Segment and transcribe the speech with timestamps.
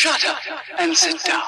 [0.00, 0.38] Shut up
[0.78, 1.42] and sit down.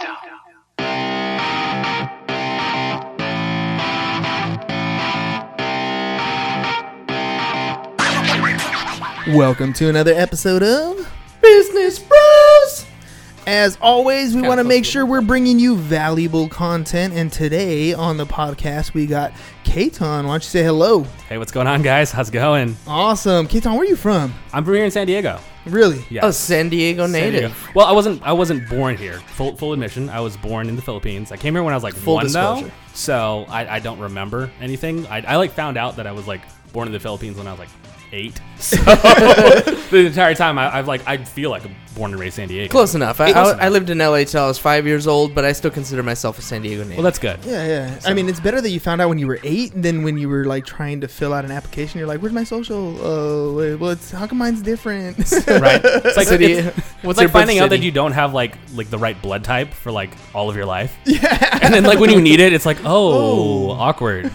[9.34, 11.10] Welcome to another episode of
[11.40, 12.31] Business Bros.
[13.44, 17.12] As always, we want to make sure we're bringing you valuable content.
[17.14, 19.32] And today on the podcast, we got
[19.64, 20.26] Katon.
[20.26, 21.02] Why don't you say hello?
[21.28, 22.12] Hey, what's going on, guys?
[22.12, 22.76] How's it going?
[22.86, 23.48] Awesome.
[23.48, 24.32] Katon, where are you from?
[24.52, 25.40] I'm from here in San Diego.
[25.66, 26.04] Really?
[26.08, 26.24] Yeah.
[26.26, 27.32] A San Diego San Diego.
[27.48, 27.68] native.
[27.74, 28.22] Well, I wasn't.
[28.22, 29.18] I wasn't born here.
[29.34, 30.08] Full full admission.
[30.08, 31.32] I was born in the Philippines.
[31.32, 32.66] I came here when I was like Full one disclosure.
[32.66, 35.04] though, so I, I don't remember anything.
[35.08, 37.50] I, I like found out that I was like born in the Philippines when I
[37.52, 37.68] was like
[38.12, 38.40] eight.
[38.58, 42.48] So the entire time I, I've like I feel like I'm born and raised San
[42.48, 42.70] Diego.
[42.70, 43.20] Close enough.
[43.20, 43.62] I, Close I, enough.
[43.62, 46.38] I lived in LA till I was five years old, but I still consider myself
[46.38, 46.98] a San Diego native.
[46.98, 47.38] Well, that's good.
[47.44, 48.00] Yeah, yeah.
[48.04, 50.28] I mean, it's better that you found out when you were eight than when you
[50.28, 51.98] were like trying to fill out an application.
[51.98, 55.18] You're like, "Where's my social?" Oh, wait, well, it's how come mine's different?
[55.46, 55.82] right?
[56.02, 58.34] It's like City- it's, what's it's your like finding birth out that you don't have
[58.34, 60.96] like like the right blood type for like all of your life.
[61.12, 61.58] Yeah.
[61.62, 64.32] And then like when you need it, it's like oh, awkward.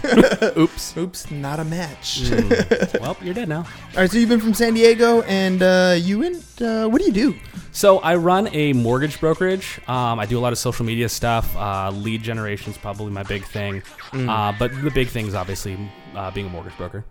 [0.56, 0.96] Oops.
[0.96, 2.20] Oops, not a match.
[2.22, 3.00] Mm.
[3.00, 3.58] well, you're dead now.
[3.58, 6.36] All right, so you've been from San Diego, and uh, you in?
[6.60, 7.34] Uh, what do you do?
[7.72, 9.80] So I run a mortgage brokerage.
[9.88, 11.56] Um, I do a lot of social media stuff.
[11.56, 13.82] Uh, lead generation is probably my big thing.
[14.12, 14.28] Mm.
[14.28, 15.78] Uh, but the big thing is obviously
[16.14, 17.04] uh, being a mortgage broker.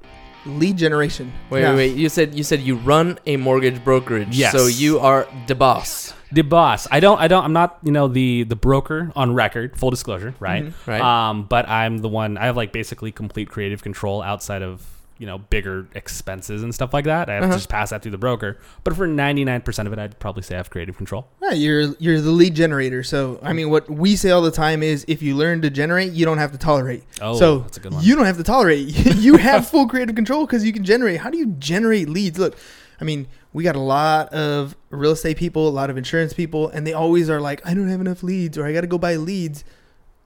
[0.45, 1.34] Lead generation.
[1.50, 1.98] Wait, Now, wait, wait.
[1.98, 4.30] You said you said you run a mortgage brokerage.
[4.38, 4.53] Yes.
[4.53, 6.14] So you are the boss.
[6.31, 6.88] The boss.
[6.92, 7.20] I don't.
[7.20, 7.44] I don't.
[7.44, 7.80] I'm not.
[7.84, 9.78] You know the the broker on record.
[9.78, 10.66] Full disclosure, right?
[10.66, 10.73] Mhm.
[10.88, 11.02] Right.
[11.02, 12.38] Um, but I'm the one.
[12.38, 14.86] I have like basically complete creative control outside of
[15.20, 17.30] you know bigger expenses and stuff like that.
[17.30, 17.54] I have Uh-huh.
[17.54, 18.58] to just pass that through the broker.
[18.84, 21.28] But for 99% of it, I'd probably say I have creative control.
[21.42, 23.04] Yeah, you're you're the lead generator.
[23.04, 26.14] So I mean, what we say all the time is, if you learn to generate,
[26.14, 27.04] you don't have to tolerate.
[27.22, 28.04] Oh, so that's a good one.
[28.04, 28.88] you don't have to tolerate.
[29.16, 31.20] you have full creative control because you can generate.
[31.20, 32.38] How do you generate leads?
[32.40, 32.56] Look,
[33.00, 36.70] I mean, we got a lot of real estate people, a lot of insurance people,
[36.70, 38.98] and they always are like, I don't have enough leads, or I got to go
[38.98, 39.64] buy leads.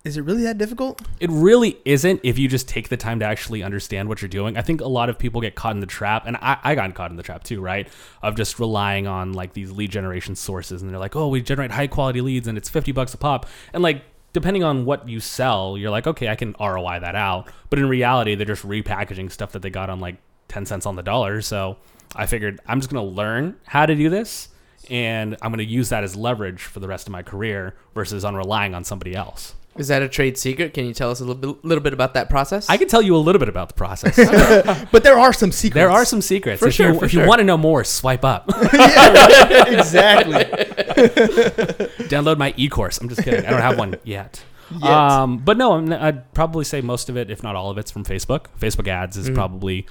[0.03, 0.99] Is it really that difficult?
[1.19, 4.57] It really isn't if you just take the time to actually understand what you're doing.
[4.57, 6.95] I think a lot of people get caught in the trap, and I, I got
[6.95, 7.87] caught in the trap too, right?
[8.23, 11.69] Of just relying on like these lead generation sources, and they're like, oh, we generate
[11.69, 13.45] high quality leads, and it's 50 bucks a pop.
[13.73, 14.03] And like,
[14.33, 17.51] depending on what you sell, you're like, okay, I can ROI that out.
[17.69, 20.15] But in reality, they're just repackaging stuff that they got on like
[20.47, 21.41] 10 cents on the dollar.
[21.41, 21.77] So
[22.15, 24.49] I figured I'm just going to learn how to do this.
[24.89, 28.25] And I'm going to use that as leverage for the rest of my career versus
[28.25, 29.53] on relying on somebody else.
[29.77, 30.73] Is that a trade secret?
[30.73, 32.69] Can you tell us a little bit, little bit about that process?
[32.69, 34.17] I can tell you a little bit about the process.
[34.91, 35.75] But there are some secrets.
[35.75, 36.59] there are some secrets.
[36.59, 38.49] For if sure, you, for if you want to know more, swipe up.
[38.73, 40.43] yeah, exactly.
[42.09, 42.97] Download my e-course.
[42.99, 43.45] I'm just kidding.
[43.45, 44.43] I don't have one yet.
[44.71, 44.83] Yet.
[44.83, 47.91] Um, but no, I'm, I'd probably say most of it, if not all of it's
[47.91, 48.45] from Facebook.
[48.59, 49.29] Facebook ads Mm-hmm.
[49.31, 49.85] is probably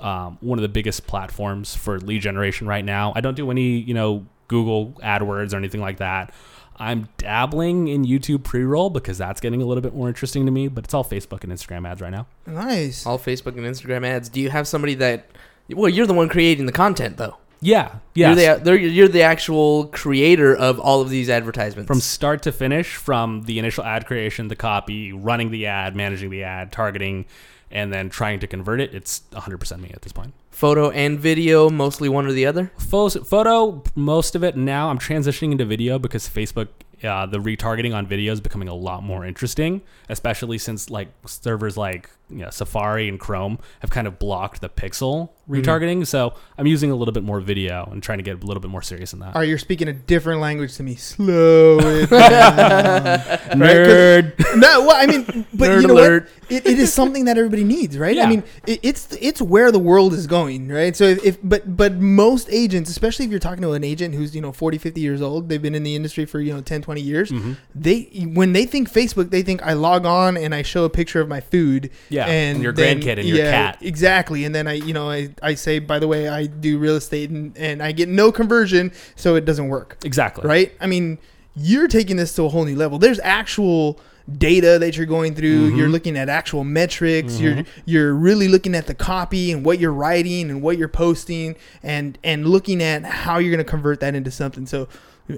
[0.00, 3.12] um, one of the biggest platforms for lead generation right now.
[3.16, 6.32] I don't do any, you know, Google AdWords or anything like that.
[6.78, 10.68] I'm dabbling in YouTube pre-roll because that's getting a little bit more interesting to me,
[10.68, 12.26] but it's all Facebook and Instagram ads right now.
[12.46, 13.06] Nice.
[13.06, 14.28] all Facebook and Instagram ads.
[14.28, 15.30] Do you have somebody that?
[15.68, 17.38] Well, you're the one creating the content, though.
[17.60, 18.34] Yeah, yeah.
[18.34, 21.88] You're the, you're the actual creator of all of these advertisements.
[21.88, 26.30] from start to finish, from the initial ad creation, the copy, running the ad, managing
[26.30, 27.24] the ad, targeting,
[27.70, 30.32] and then trying to convert it, it's 100% me at this point.
[30.50, 32.72] photo and video, mostly one or the other.
[32.78, 34.88] Photo, photo, most of it now.
[34.88, 36.68] I'm transitioning into video because Facebook,
[37.04, 41.76] uh, the retargeting on video is becoming a lot more interesting, especially since like servers
[41.76, 46.04] like you know, Safari and Chrome have kind of blocked the pixel retargeting.
[46.06, 48.70] So I'm using a little bit more video and trying to get a little bit
[48.70, 49.36] more serious in that.
[49.36, 50.96] Are you're speaking a different language to me?
[50.96, 53.18] Slow it down.
[53.56, 54.38] Nerd.
[54.56, 56.24] no, well, I mean, but Nerd you know alert.
[56.24, 56.32] what?
[56.48, 58.18] It, it is something that everybody needs, right?
[58.18, 60.94] I mean, it, it's it's where the world is going, right?
[60.96, 64.34] So if, if but but most agents, especially if you're talking to an agent who's
[64.34, 66.82] you know 40, 50 years old, they've been in the industry for you know 10,
[66.82, 67.30] 20 years.
[67.30, 67.52] Mm-hmm.
[67.74, 71.20] They when they think Facebook, they think I log on and I show a picture
[71.20, 73.78] of my food, Yeah, and and your then- grandkid and your yeah, cat.
[73.82, 74.44] exactly.
[74.44, 77.30] And then I you know I I say by the way I do real estate
[77.30, 80.46] and and I get no conversion, so it doesn't work Exactly.
[80.46, 80.72] right?
[80.80, 81.18] I mean,
[81.54, 82.98] you're taking this to a whole new level.
[82.98, 84.00] There's actual
[84.38, 85.68] data that you're going through.
[85.68, 85.76] Mm-hmm.
[85.78, 87.38] You're looking at actual metrics.
[87.38, 91.54] You're you're really looking at the copy and what you're writing and what you're posting
[91.82, 94.66] and and looking at how you're going to convert that into something.
[94.66, 94.88] So,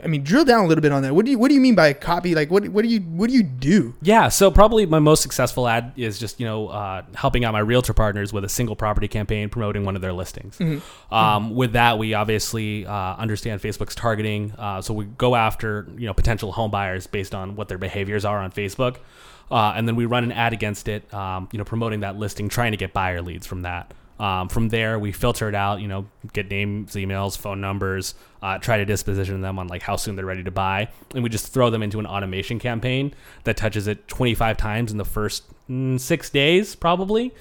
[0.02, 1.14] I mean, drill down a little bit on that.
[1.14, 2.34] What do you what do you mean by a copy?
[2.34, 3.94] Like what what do you what do you do?
[4.02, 7.60] Yeah, so probably my most successful ad is just you know uh, helping out my
[7.60, 10.58] realtor partners with a single property campaign promoting one of their listings.
[11.10, 16.06] Um, with that, we obviously uh, understand Facebook's targeting, uh, so we go after you
[16.06, 18.96] know potential home buyers based on what their behaviors are on Facebook,
[19.50, 22.50] uh, and then we run an ad against it, um, you know promoting that listing,
[22.50, 23.94] trying to get buyer leads from that.
[24.18, 25.80] Um, from there, we filter it out.
[25.80, 29.96] You know, get names, emails, phone numbers, uh, try to disposition them on like how
[29.96, 33.56] soon they're ready to buy, and we just throw them into an automation campaign that
[33.56, 37.32] touches it 25 times in the first mm, six days, probably.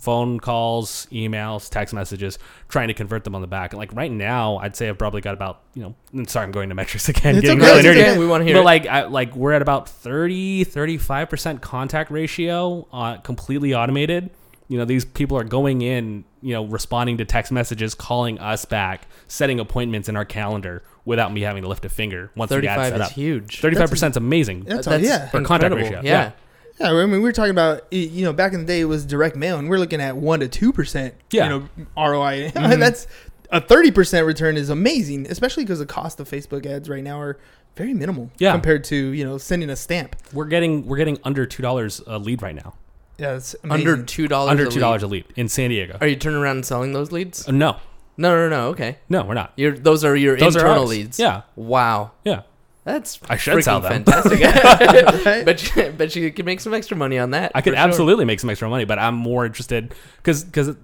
[0.00, 3.72] Phone calls, emails, text messages, trying to convert them on the back.
[3.72, 6.24] And like right now, I'd say I've probably got about you know.
[6.24, 7.36] Sorry, I'm going to metrics again.
[7.36, 8.02] It's getting okay, really nerdy.
[8.02, 8.18] okay.
[8.18, 8.64] We wanna hear But it.
[8.64, 14.30] like, I, like we're at about 30, 35 percent contact ratio, uh, completely automated.
[14.68, 18.64] You know, these people are going in, you know, responding to text messages, calling us
[18.64, 22.30] back, setting appointments in our calendar without me having to lift a finger.
[22.34, 23.60] Once we got set is up, huge.
[23.60, 24.64] thirty-five percent is amazing.
[24.64, 25.28] That's, That's yeah.
[25.28, 25.82] For contact incredible.
[25.82, 26.22] ratio, Yeah.
[26.24, 26.32] yeah.
[26.78, 29.06] Yeah, I mean, we were talking about you know back in the day it was
[29.06, 31.14] direct mail, and we're looking at one to two percent.
[31.30, 31.44] Yeah.
[31.44, 32.50] you know ROI.
[32.54, 32.80] Mm-hmm.
[32.80, 33.06] That's
[33.50, 37.18] a thirty percent return is amazing, especially because the cost of Facebook ads right now
[37.20, 37.38] are
[37.76, 38.30] very minimal.
[38.38, 38.52] Yeah.
[38.52, 40.16] compared to you know sending a stamp.
[40.34, 42.74] We're getting we're getting under two dollars a lead right now.
[43.18, 43.88] Yeah, it's amazing.
[43.88, 44.50] Under two dollars.
[44.50, 45.96] Under two dollars a lead in San Diego.
[46.00, 47.48] Are you turning around and selling those leads?
[47.48, 47.76] Uh, no,
[48.18, 48.68] No, no, no.
[48.68, 48.98] Okay.
[49.08, 49.52] no, we're not.
[49.56, 50.90] You're, those are your Those internal ours.
[50.90, 51.18] leads.
[51.18, 52.12] Yeah, Wow.
[52.24, 52.42] yeah.
[52.84, 54.04] That's I should sell them.
[54.04, 54.40] fantastic.
[55.26, 55.44] Right?
[55.44, 57.50] bet you, bet you could make some extra money on that.
[57.54, 57.82] I could sure.
[57.82, 60.76] absolutely make some extra money, but I'm more interested because because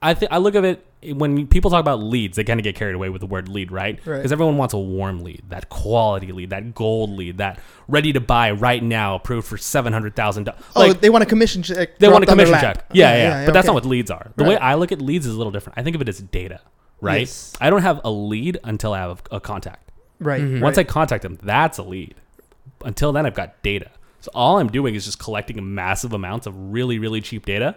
[0.00, 2.76] I think I look at it when people talk about leads, they kind of get
[2.76, 3.98] carried away with the word lead, right?
[4.06, 4.18] Right.
[4.18, 7.58] Because everyone wants a warm lead, that quality lead, that gold lead, that
[7.88, 10.62] ready to buy right now, approved for seven hundred thousand dollars.
[10.76, 11.98] oh, they want a commission check.
[11.98, 12.76] They want a dropped on their commission lap.
[12.78, 12.86] check.
[12.92, 13.46] Yeah, yeah.
[13.46, 14.30] but that's not what leads are.
[14.36, 15.78] The way I look at leads is a little different.
[15.78, 16.60] I think of it as data,
[17.00, 17.20] right?
[17.20, 17.52] Yes.
[17.60, 19.90] I don't have a lead until I have a contact.
[20.20, 20.40] right.
[20.40, 20.60] Mhm.
[20.60, 22.14] Once I contact them, that's a lead.
[22.84, 23.90] Until then, I've got data.
[24.20, 27.76] So all I'm doing is just collecting massive amounts of really, really cheap data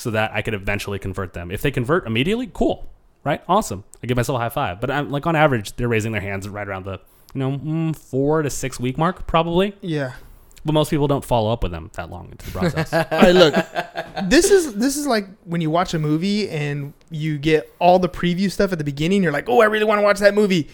[0.00, 1.50] so that I could eventually convert them.
[1.50, 2.90] If they convert immediately, cool,
[3.22, 3.42] right?
[3.46, 3.84] Awesome.
[4.02, 4.80] I give myself a high five.
[4.80, 7.00] But I'm like on average, they're raising their hands right around the
[7.34, 9.74] you know mm, four to six week mark probably.
[9.82, 10.14] yeah.
[10.62, 12.92] But most people don't follow up with them that long into the process.
[12.92, 13.54] All right, look.
[14.28, 18.10] This is this is like when you watch a movie and you get all the
[18.10, 19.22] preview stuff at the beginning.
[19.22, 20.68] You're like, oh, I really want to watch that movie,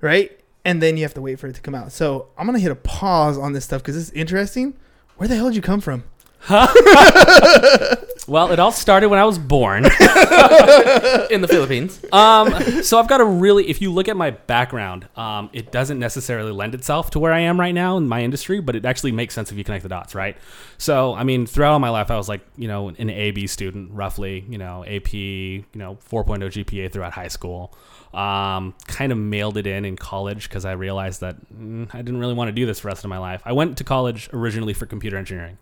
[0.00, 0.36] right?
[0.64, 1.92] And then you have to wait for it to come out.
[1.92, 4.74] So I'm gonna hit a pause on this stuff because it's interesting.
[5.18, 6.02] Where the hell did you come from?
[8.28, 9.84] well, it all started when I was born.
[11.30, 12.00] in the Philippines.
[12.12, 15.98] um, so I've got a really, if you look at my background, um, it doesn't
[15.98, 19.12] necessarily lend itself to where I am right now in my industry, but it actually
[19.12, 20.36] makes sense if you connect the dots, right?
[20.78, 23.90] So, I mean, throughout all my life, I was like, you know, an AB student,
[23.92, 27.76] roughly, you know, AP, you know, 4.0 GPA throughout high school.
[28.14, 32.20] Um, kind of mailed it in in college because I realized that mm, I didn't
[32.20, 33.42] really want to do this for the rest of my life.
[33.44, 35.58] I went to college originally for computer engineering.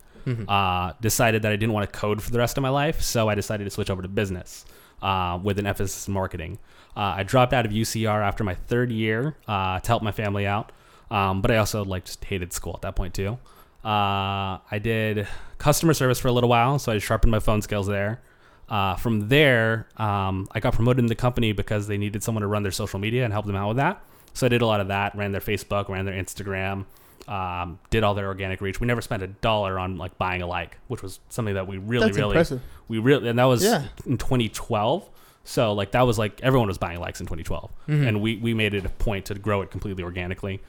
[0.49, 3.28] Uh, decided that I didn't want to code for the rest of my life, so
[3.28, 4.64] I decided to switch over to business
[5.02, 6.58] uh, with an emphasis in marketing.
[6.96, 10.46] Uh, I dropped out of UCR after my third year uh, to help my family
[10.46, 10.73] out,
[11.11, 13.38] um, but I also like just hated school at that point too.
[13.84, 15.28] Uh, I did
[15.58, 18.20] customer service for a little while, so I sharpened my phone skills there.
[18.69, 22.49] Uh, from there, um, I got promoted in the company because they needed someone to
[22.49, 24.02] run their social media and help them out with that.
[24.34, 26.84] So I did a lot of that, ran their Facebook, ran their Instagram,
[27.28, 28.81] um, did all their organic reach.
[28.81, 31.78] We never spent a dollar on like buying a like, which was something that we
[31.78, 32.62] really, That's really, impressive.
[32.88, 33.84] we really, and that was Yeah.
[34.05, 35.08] in 2012.
[35.44, 38.75] So like that was like everyone was buying likes in 2012, and we we made
[38.75, 40.61] it a point to grow it completely organically.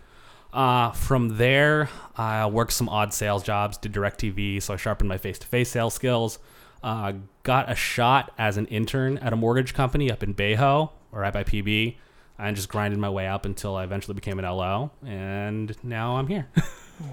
[0.53, 5.17] Uh, from there, I worked some odd sales jobs, did DirecTV, so I sharpened my
[5.17, 6.39] face to face sales skills.
[6.83, 7.13] Uh,
[7.43, 11.21] got a shot as an intern at a mortgage company up in Bay Ho or
[11.21, 11.97] right by PB,
[12.39, 16.27] and just grinded my way up until I eventually became an LO, and now I'm
[16.27, 16.47] here.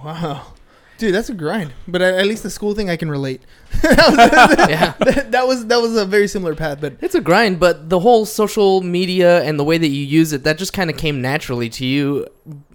[0.02, 0.54] Wow,
[0.96, 1.74] dude, that's a grind.
[1.86, 3.42] But at, at least the school thing, I can relate.
[3.84, 4.94] yeah.
[4.98, 6.78] that, that was that was a very similar path.
[6.80, 10.32] But It's a grind, but the whole social media and the way that you use
[10.32, 12.26] it, that just kind of came naturally to you.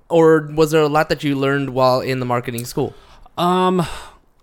[0.07, 2.93] Or was there a lot that you learned while in the marketing school?
[3.39, 3.81] Um,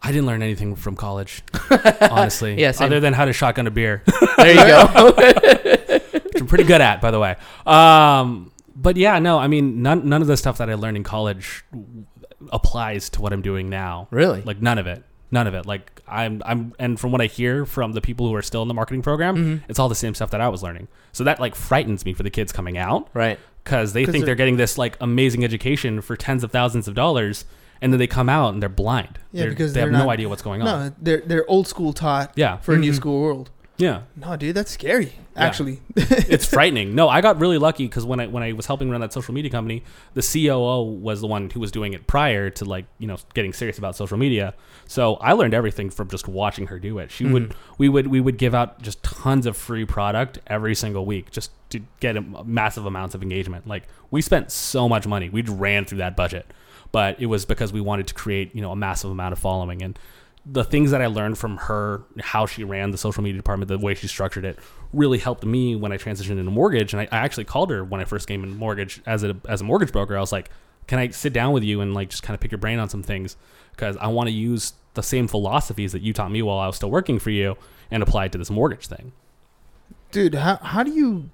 [0.03, 1.45] I didn't learn anything from college,
[2.01, 2.61] honestly.
[2.61, 2.87] Yeah, same.
[2.87, 4.03] other than how to shotgun a beer.
[4.39, 5.77] There you go.
[6.37, 7.37] Which I'm pretty good at, by the way.
[7.67, 11.03] Um, but yeah, no, I mean, none none of the stuff that I learned in
[11.03, 11.65] college
[12.53, 14.09] applies to what I'm doing now.
[14.11, 14.43] really?
[14.43, 15.67] Like none of it, none of it.
[15.67, 18.69] Like I'm I'm and from what I hear from the people who are still in
[18.69, 19.63] the marketing program, Mhm.
[19.69, 20.89] it's all the same stuff that I was learning.
[21.13, 23.39] So that like frightens me for the kids coming out right.
[23.65, 26.87] because they 'Cause think they're- they're getting this like amazing education for tens of thousands
[26.87, 27.47] of dollars,
[27.81, 29.19] and then they come out and they're blind.
[29.33, 30.67] Yeah, They're- because they have they're no idea what's going on.
[30.89, 32.97] no, they're they're old school taught Yeah, for a new Mhm.
[32.97, 33.51] school world.
[33.79, 34.03] Yeah.
[34.17, 35.13] No, dude, that's scary.
[35.35, 35.45] Yeah.
[35.45, 36.95] Actually, it's frightening.
[36.95, 39.35] No, I got really lucky because when I when I was helping run that social
[39.35, 39.83] media company,
[40.15, 43.53] the COO was the one who was doing it prior to like you know getting
[43.53, 44.55] serious about social media.
[44.87, 47.11] So I learned everything from just watching her do it.
[47.11, 47.75] She would mm-hmm.
[47.77, 51.51] we would we would give out just tons of free product every single week just
[51.71, 53.67] to get a, massive amounts of engagement.
[53.67, 56.51] Like we spent so much money, we ran through that budget,
[56.93, 59.83] but it was because we wanted to create you know a massive amount of following
[59.83, 59.99] and
[60.49, 63.79] the things that I learned from her, how she ran the social media department, the
[63.79, 64.59] way she structured it,
[64.93, 66.93] really helped me when I transitioned into mortgage.
[66.95, 69.61] And I, I actually called her when I first came in mortgage as a as
[69.61, 70.17] a mortgage broker.
[70.17, 70.51] I was like,
[70.87, 72.89] "Can I sit down with you and like just kind of pick your brain on
[72.89, 73.37] some things?
[73.73, 76.77] Because I want to use the same philosophies that you taught me while I was
[76.77, 77.57] still working for you
[77.91, 79.13] and apply it to this mortgage thing."
[80.11, 80.35] dude.
[80.35, 81.31] How how do you?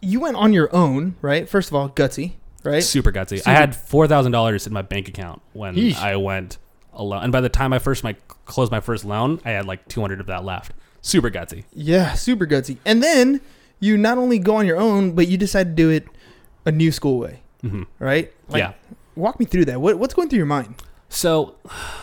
[0.00, 1.48] You went on your own, right?
[1.48, 2.82] First of all, gutsy, right?
[2.82, 3.38] Super gutsy.
[3.38, 5.96] Super- I had four thousand dollars in my bank account when Yeesh.
[5.96, 6.58] I went
[6.94, 8.14] alone, and by the time I first my
[8.46, 10.72] closed my first loan, I had like two hundred of that left.
[11.02, 11.64] Super gutsy.
[11.74, 12.78] Yeah, super gutsy.
[12.84, 13.40] And then
[13.80, 16.06] you not only go on your own, but you decide to do it
[16.64, 18.32] a new school way, hmm right?
[18.48, 18.72] Like, yeah.
[19.16, 19.80] Walk me through that.
[19.80, 20.74] What what's going through your mind?
[21.08, 21.56] So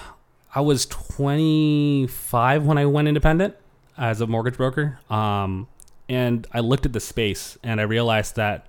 [0.56, 3.56] I was 25 when I went independent
[3.98, 5.00] as a mortgage broker.
[5.10, 5.68] Um,
[6.10, 8.66] and I looked at the space and I realized that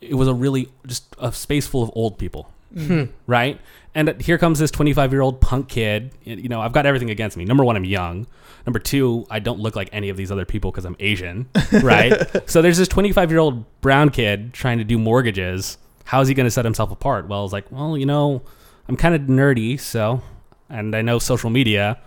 [0.00, 3.04] it was a really just a space full of old people, Hmm.
[3.26, 3.60] right?
[3.94, 6.12] And here comes this 25 year old punk kid.
[6.24, 7.44] You know, I've got everything against me.
[7.44, 8.26] Number one, I'm young.
[8.66, 11.48] Number two, I don't look like any of these other people because I'm Asian,
[11.82, 12.12] right?
[12.50, 15.78] so there's this 25 year old brown kid trying to do mortgages.
[16.04, 17.28] How is he going to set himself apart?
[17.28, 18.42] Well, I was like, well, you know,
[18.88, 20.20] I'm kind of nerdy, so,
[20.68, 21.98] and I know social media.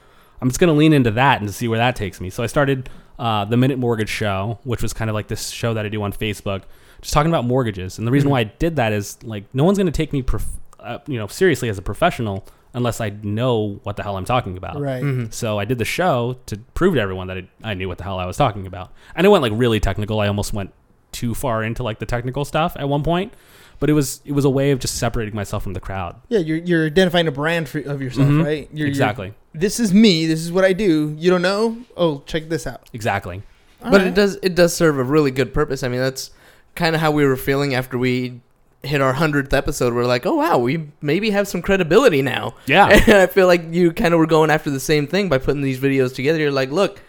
[0.42, 2.30] I'm just going to lean into that and see where that takes me.
[2.30, 5.74] So I started uh, the Minute Mortgage Show, which was kind of like this show
[5.74, 6.64] that I do on Facebook,
[7.02, 7.98] just talking about mortgages.
[7.98, 10.22] And the reason why I did that is like no one's going to take me,
[10.22, 10.48] prof-
[10.80, 14.56] uh, you know, seriously as a professional unless I know what the hell I'm talking
[14.56, 14.80] about.
[14.80, 15.02] Right.
[15.02, 15.34] Mhm.
[15.34, 18.04] So I did the show to prove to everyone that I, I knew what the
[18.04, 18.92] hell I was talking about.
[19.16, 20.20] And it went like really technical.
[20.20, 20.72] I almost went
[21.12, 23.34] too far into like the technical stuff at one point,
[23.80, 26.18] but it was it was a way of just separating myself from the crowd.
[26.28, 28.46] Yeah, you're you're identifying a brand for, of yourself, Mhm.
[28.46, 28.68] right?
[28.72, 29.34] You're, you're- exactly.
[29.54, 30.28] this is me.
[30.28, 31.16] This is what I do.
[31.18, 31.76] You don't know?
[31.98, 32.88] Oh, check this out.
[32.94, 33.42] Exactly.
[33.84, 34.08] All but right.
[34.08, 35.82] it does it does serve a really good purpose.
[35.82, 36.30] I mean, that's
[36.76, 38.42] kind of how we were feeling after we
[38.84, 39.94] hit our hundredth episode.
[39.94, 42.56] We're like, oh wow, we maybe have some credibility now.
[42.66, 42.88] Yeah.
[43.08, 45.62] And I feel like you kind of were going after the same thing by putting
[45.62, 46.40] these videos together.
[46.40, 47.02] You're like, look,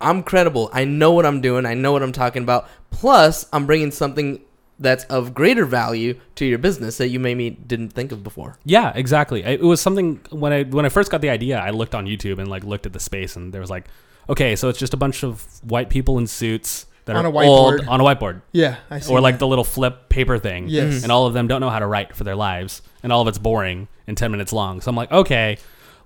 [0.00, 0.70] I'm credible.
[0.72, 1.66] I know what I'm doing.
[1.66, 2.68] I know what I'm talking about.
[2.90, 4.40] Plus, I'm bringing something
[4.78, 8.58] that's of greater value to your business that you maybe didn't think of before.
[8.64, 9.42] Yeah, exactly.
[9.44, 12.04] I- It was something when I when I first got the idea, I looked on
[12.06, 13.86] YouTube and like looked at the space, and there was like,
[14.28, 17.32] okay, so it's just a bunch of white people in suits that On are a
[17.32, 17.46] whiteboard.
[17.46, 19.12] old on a whiteboard, yeah, I see.
[19.12, 20.68] or like the little flip paper thing.
[20.68, 23.22] yes, and all of them don't know how to write for their lives, and all
[23.22, 24.80] of it's boring and ten minutes long.
[24.80, 25.58] So I'm like, okay,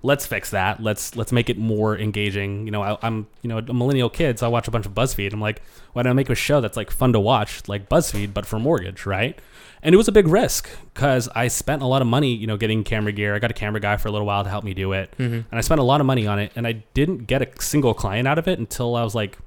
[0.03, 0.81] let's fix that.
[0.81, 2.65] Let's let's make it more engaging.
[2.65, 4.93] You know, I, I'm you know a millennial kid, so I watch a bunch of
[4.93, 5.33] BuzzFeed.
[5.33, 5.61] I'm like,
[5.93, 8.59] why don't I make a show that's like fun to watch, like BuzzFeed, but for
[8.59, 9.39] mortgage, right?
[9.83, 12.57] And it was a big risk because I spent a lot of money, you know,
[12.57, 13.33] getting camera gear.
[13.33, 15.33] I got a camera guy for a little while to help me do it, mm-hmm.
[15.33, 17.93] and I spent a lot of money on it, and I didn't get a single
[17.93, 19.37] client out of it until I was like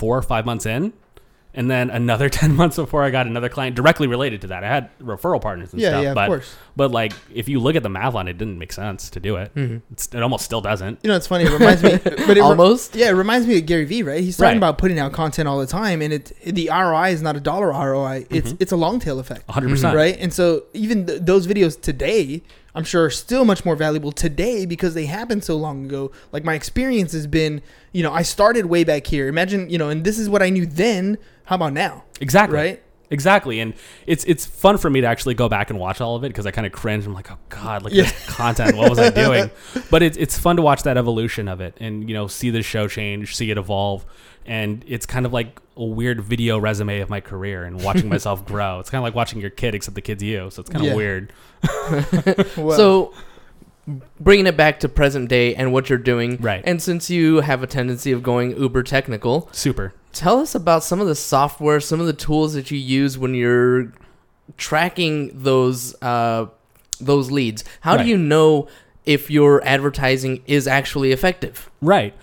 [0.00, 0.92] four or five months in.
[1.52, 4.64] And then another ten months before I got another client directly related to that.
[4.64, 6.56] I had referral partners and yeah, stuff, yeah, of but course.
[6.80, 9.20] But like if you look at the math on it, it didn't make sense to
[9.20, 9.54] do it.
[9.54, 9.82] Mhm.
[9.92, 10.98] It's, it almost still doesn't.
[11.02, 11.44] You know, it's funny.
[11.44, 12.96] It reminds me, but it re- Almost.
[12.96, 14.22] yeah, it reminds me of Gary Vee, right?
[14.22, 14.56] He's talking Right.
[14.56, 17.70] about putting out content all the time, and it the ROI is not a dollar
[17.70, 18.26] ROI.
[18.30, 18.56] It's Mhm.
[18.62, 19.94] it's a long tail effect, 100 percent.
[19.94, 20.16] right?
[20.18, 22.42] And so even th- those videos today,
[22.74, 26.12] I'm sure are still much more valuable today because they happened so long ago.
[26.32, 27.60] Like my experience has been,
[27.92, 29.28] you know, I started way back here.
[29.28, 31.18] Imagine, you know, and this is what I knew then.
[31.44, 32.56] How about now, Exactly.
[32.56, 32.82] right?
[33.10, 33.58] Exactly.
[33.60, 33.74] And
[34.06, 36.46] it's it's fun for me to actually go back and watch all of it because
[36.46, 37.04] I kind of cringe.
[37.06, 38.04] I'm like, oh god, look Yeah.
[38.04, 38.76] this content.
[38.76, 39.50] What was I doing?
[39.90, 42.62] But it's it's fun to watch that evolution of it and you know see the
[42.62, 44.06] show change, see it evolve,
[44.46, 48.44] and it's kind of like a weird video resume of my career and watching myself
[48.44, 48.78] grow.
[48.80, 50.48] It's kind of like watching your kid, except the kid's you.
[50.50, 50.96] So it's kind of Yeah.
[50.96, 51.32] weird.
[52.56, 53.12] Well, so
[54.20, 56.62] bringing it back to present day and what you're doing Right.
[56.64, 59.94] and since you have a tendency of going uber technical Super.
[60.12, 63.34] Tell us about some of the software some of the tools that you use when
[63.34, 63.92] you're
[64.56, 66.46] tracking those uh,
[67.00, 68.02] those leads how Right.
[68.04, 68.68] do you know
[69.06, 72.14] if your advertising is actually effective Right.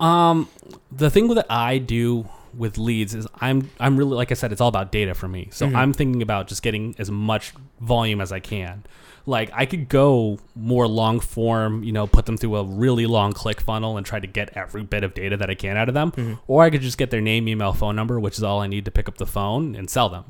[0.00, 0.48] Um,
[0.92, 4.60] the thing that I do with leads is I'm I'm really like I said, it's
[4.60, 5.48] all about data for me.
[5.50, 5.74] So Mhm.
[5.74, 8.84] I'm thinking about just getting as much volume as I can.
[9.28, 13.32] Like I could go more long form, you know, put them through a really long
[13.34, 15.94] click funnel and try to get every bit of data that I can out of
[15.94, 16.38] them, Mhm.
[16.46, 18.86] or I could just get their name, email, phone number, which is all I need
[18.86, 20.24] to pick up the phone and sell them.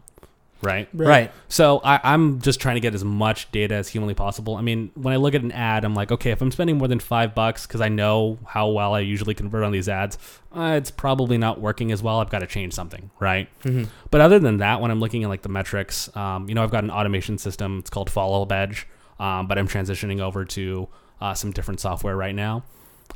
[0.60, 0.88] Right.
[0.92, 1.30] Right.
[1.48, 4.56] So I, I'm just trying to get as much data as humanly possible.
[4.56, 6.88] I mean, when I look at an ad, I'm like, okay, if I'm spending more
[6.88, 10.18] than five bucks because I know how well I usually convert on these ads,
[10.52, 12.18] uh, it's probably not working as well.
[12.18, 13.48] I've got to change something, right?
[13.62, 13.86] Mhm.
[14.10, 16.72] But other than that, when I'm looking at like the metrics, um, you know, I've
[16.72, 17.78] got an automation system.
[17.78, 18.88] It's called Follow Edge,
[19.20, 20.88] um, but I'm transitioning over to
[21.20, 22.64] uh, some different software right now.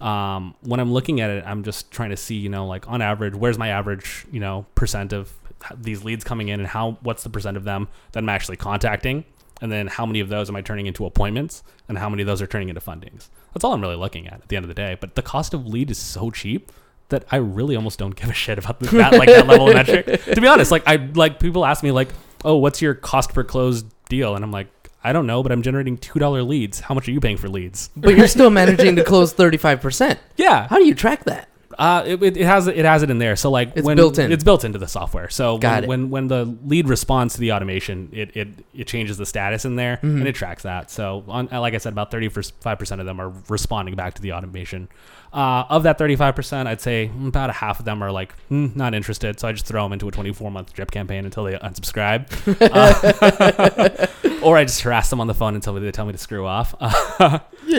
[0.01, 3.03] Um, when I'm looking at it, I'm just trying to see, you know, like on
[3.03, 5.42] average, where's my average, you know, percent of h-
[5.77, 9.25] these leads coming in, and how what's the percent of them that I'm actually contacting,
[9.61, 12.27] and then how many of those am I turning into appointments, and how many of
[12.27, 13.29] those are turning into fundings.
[13.55, 14.97] That's all I'm really looking at at the end of the day.
[15.01, 16.73] But the cost of lead is so cheap
[17.11, 20.25] that I really almost don't give a shit about that like that level of metric.
[20.25, 22.09] To be honest, like I like people ask me like,
[22.45, 24.69] "Oh, what's your cost per closed deal?" And I'm like,
[25.05, 26.81] "I don't know, but I'm generating two dollar leads.
[26.81, 30.19] How much are you paying for leads?" But you're still managing to close 35%.
[30.37, 31.49] Yeah, How do you track that?
[31.79, 33.37] Uh, it, it, has it has it in there.
[33.37, 34.31] So like It's when built in.
[34.33, 35.29] it's built into the software.
[35.29, 39.27] So when, when when the lead responds to the automation, it it, it changes the
[39.27, 40.19] status in there Mm-hmm.
[40.19, 40.91] and it tracks that.
[40.91, 44.23] So on like I said, about thirty five percent of them are responding back to
[44.23, 44.89] the automation.
[45.33, 48.35] Uh, of that thirty five percent, I'd say about a half of them are like
[48.51, 49.41] mm, not interested.
[49.41, 52.29] So I just throw them into a twenty four month drip campaign until they unsubscribe,
[52.61, 54.07] Uh,
[54.43, 56.75] or I just harass them on the phone until they tell me to screw off.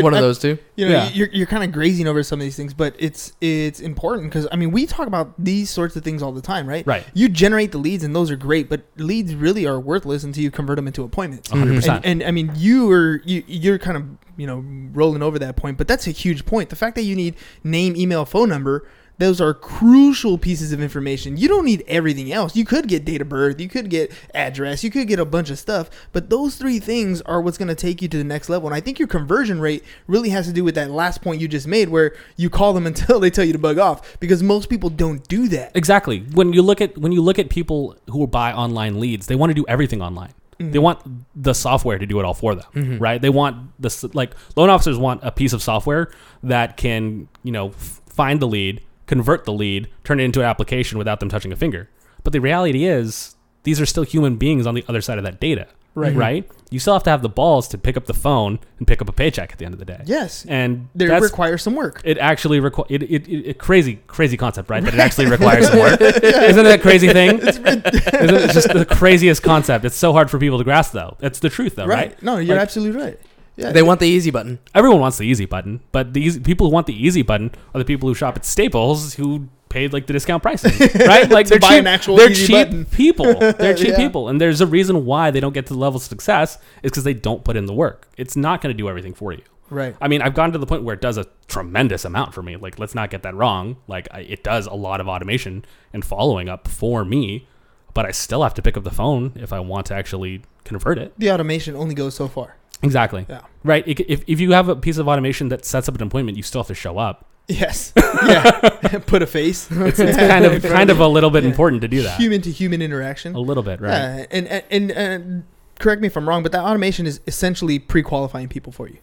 [0.01, 0.57] One of those two.
[0.75, 1.09] You know, Yeah.
[1.13, 4.47] you're, you're kind of grazing over some of these things, but it's it's important because
[4.51, 6.85] I mean we talk about these sorts of things all the time, right?
[6.87, 7.05] Right.
[7.13, 10.49] You generate the leads, and those are great, but leads really are worthless until you
[10.51, 11.49] convert them into appointments.
[11.49, 11.87] 100%.
[11.97, 14.03] And, and I mean, you are you you're kind of
[14.37, 14.63] you know
[14.93, 16.69] rolling over that point, but that's a huge point.
[16.69, 18.87] The fact that you need name, email, phone number.
[19.19, 21.37] Those are crucial pieces of information.
[21.37, 22.55] You don't need everything else.
[22.55, 25.51] You could get date of birth, you could get address, you could get a bunch
[25.51, 28.49] of stuff, but those three things are what's going to take you to the next
[28.49, 28.67] level.
[28.67, 31.47] And I think your conversion rate really has to do with that last point you
[31.47, 34.67] just made, where you call them until they tell you to bug off, because most
[34.67, 35.75] people don't do that.
[35.75, 36.21] Exactly.
[36.33, 39.51] When you look at when you look at people who buy online leads, they want
[39.51, 40.33] to do everything online.
[40.71, 40.83] They mm-hmm.
[40.83, 42.97] want the software to do it all for them, mm-hmm.
[42.99, 43.21] right?
[43.21, 46.11] They want the like loan officers want a piece of software
[46.43, 50.45] that can you know f- find the lead, convert the lead, turn it into an
[50.45, 51.89] application without them touching a finger.
[52.23, 55.39] But the reality is, these are still human beings on the other side of that
[55.39, 56.15] data, Right.
[56.15, 56.51] Right.
[56.71, 59.07] You still have to have the balls to pick up the phone and pick up
[59.07, 60.01] a paycheck at the end of the day.
[60.05, 62.01] Yes, and they that's require some work.
[62.03, 65.67] it actually requires it, it, it, it crazy crazy concept right that it actually requires
[65.67, 70.13] some work isn't that a crazy thing isn't it just the craziest concept it's so
[70.13, 72.23] hard for people to grasp though it's the truth though right, right?
[72.23, 73.19] No, you're Like, absolutely right.
[73.55, 74.59] Yeah, They want the easy button.
[74.73, 77.79] everyone wants the easy button but the easy, people who want the easy button are
[77.79, 80.71] the people who shop at staples who paid like the discount prices
[81.07, 82.85] right like To they're buy cheap an actual they're easy cheap button.
[82.85, 83.97] people they're cheap Yeah.
[83.97, 86.91] people and there's a reason why they don't get to the level of success is
[86.91, 89.41] because they don't put in the work it's not going to do everything for you
[89.69, 89.95] right.
[90.01, 92.57] I mean, I've gotten to the point where it does a tremendous amount for me.
[92.57, 93.77] Like, let's not get that wrong.
[93.87, 97.47] Like, I, it does a lot of automation and following up for me,
[97.95, 100.99] but I still have to pick up the phone if I want to actually convert
[100.99, 101.13] it.
[101.17, 102.55] The automation only goes so far.
[102.83, 103.25] Exactly.
[103.29, 103.41] Yeah.
[103.63, 103.87] Right.
[103.87, 106.43] It- If, if you have a piece of automation that sets up an appointment, you
[106.43, 107.25] still have to show up.
[107.47, 107.93] Yes.
[108.25, 108.99] Yeah.
[109.07, 109.67] Put a face.
[109.69, 112.17] It's, it's kind of kind of a little bit important to do that.
[112.19, 113.35] Human to human interaction.
[113.35, 113.91] A little bit, right?
[113.91, 115.43] Yeah, and and, and and
[115.79, 118.97] correct me if I'm wrong, but that automation is essentially pre-qualifying people for you.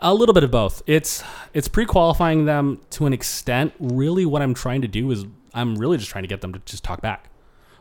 [0.00, 0.82] A little bit of both.
[0.86, 1.22] It's
[1.54, 3.72] it's pre-qualifying them to an extent.
[3.78, 6.58] Really, what I'm trying to do is I'm really just trying to get them to
[6.66, 7.30] just talk back.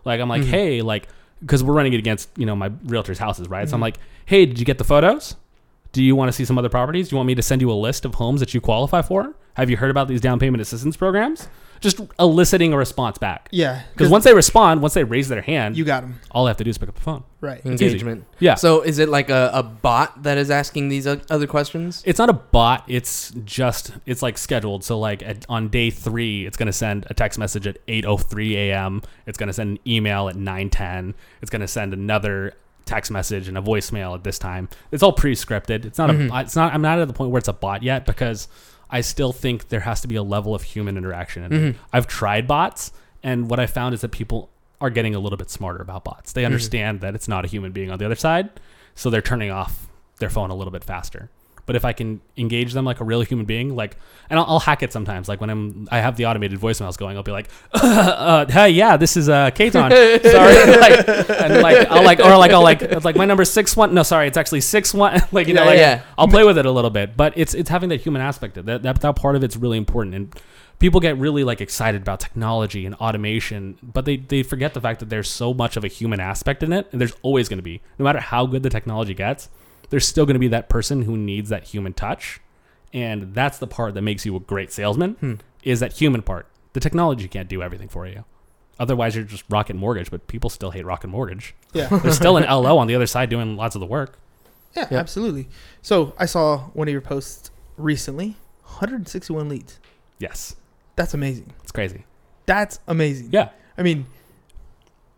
[0.05, 0.51] Like I'm like, Mm-hmm.
[0.51, 1.09] hey, like
[1.41, 3.63] because we're running it against you know my realtors' houses, right?
[3.63, 3.69] Mm-hmm.
[3.71, 5.35] So I'm like, hey, did you get the photos?
[5.95, 7.07] Do you want to see some other properties?
[7.07, 9.33] Do you want me to send you a list of homes that you qualify for?
[9.53, 11.47] Have you heard about these down payment assistance programs?
[11.79, 13.47] Just eliciting a response back.
[13.51, 16.49] Yeah, Because once they respond, once they raise their hand, you got them all I
[16.49, 17.23] have to do is pick up the phone.
[17.39, 17.59] right.
[17.63, 17.85] It's easy.
[17.85, 18.25] Engagement.
[18.39, 18.55] Yeah.
[18.55, 22.03] So is it like a, a bot that is asking these other questions?
[22.05, 22.83] It's not a bot.
[22.89, 24.83] It's just it's like scheduled.
[24.83, 28.17] So like at, on day three, it's gonna send a text message at eight oh
[28.17, 29.01] three a.m.
[29.27, 31.13] It's gonna send an email at nine ten.
[31.41, 32.53] It's gonna send another
[32.85, 34.69] text message and a voicemail at this time.
[34.91, 35.85] It's all pre-scripted.
[35.85, 36.13] It's not a.
[36.13, 36.35] Mm-hmm.
[36.37, 36.73] It's not.
[36.73, 38.47] I'm not at the point where it's a bot yet because
[38.89, 41.43] I still think there has to be a level of human interaction.
[41.43, 41.79] And mm-hmm.
[41.91, 42.91] I've tried bots,
[43.23, 44.49] and what I found is that people
[44.81, 46.33] are getting a little bit smarter about bots.
[46.33, 46.47] They mm-hmm.
[46.47, 48.49] understand that it's not a human being on the other side,
[48.93, 49.87] so they're turning off
[50.19, 51.29] their phone a little bit faster.
[51.65, 53.97] But if I can engage them like a real human being, like,
[54.29, 55.27] and I'll, I'll hack it sometimes.
[55.27, 57.17] Like when I'm, I have the automated voicemails going.
[57.17, 59.89] I'll be like, uh, "Hey, yeah, this is uh, Katon.
[60.23, 63.75] Sorry." like, and like, I'll like, or like, I'll like, it's like my number six
[63.75, 63.93] one.
[63.93, 65.21] No, sorry, it's actually six one.
[65.31, 66.01] like, you know, Yeah, like, yeah.
[66.17, 67.17] I'll play with it a little bit.
[67.17, 68.55] But it's it's having that human aspect.
[68.63, 70.15] That that that part of it's really important.
[70.15, 70.35] And
[70.79, 74.99] people get really like excited about technology and automation, but they they forget the fact
[74.99, 77.63] that there's so much of a human aspect in it, and there's always going to
[77.63, 79.49] be, no matter how good the technology gets,
[79.95, 82.41] there's still going to be that person who needs that human touch,
[82.91, 85.13] and that's the part that makes you a great salesman.
[85.13, 85.33] Hmm.
[85.63, 86.47] Is that human part?
[86.73, 88.25] The technology can't do everything for you.
[88.77, 91.55] Otherwise, you're just Rocket Mortgage, but people still hate Rocket Mortgage.
[91.71, 91.87] Yeah.
[92.03, 94.19] There's still an LO on the other side doing lots of the work.
[94.75, 94.97] Yeah, Yeah.
[94.97, 95.47] absolutely.
[95.81, 98.35] So I saw one of your posts recently.
[98.65, 99.79] 161 leads.
[100.19, 100.57] Yes,
[100.97, 101.53] That's amazing.
[101.63, 102.03] it's crazy.
[102.47, 103.29] That's amazing.
[103.31, 104.07] Yeah, I mean,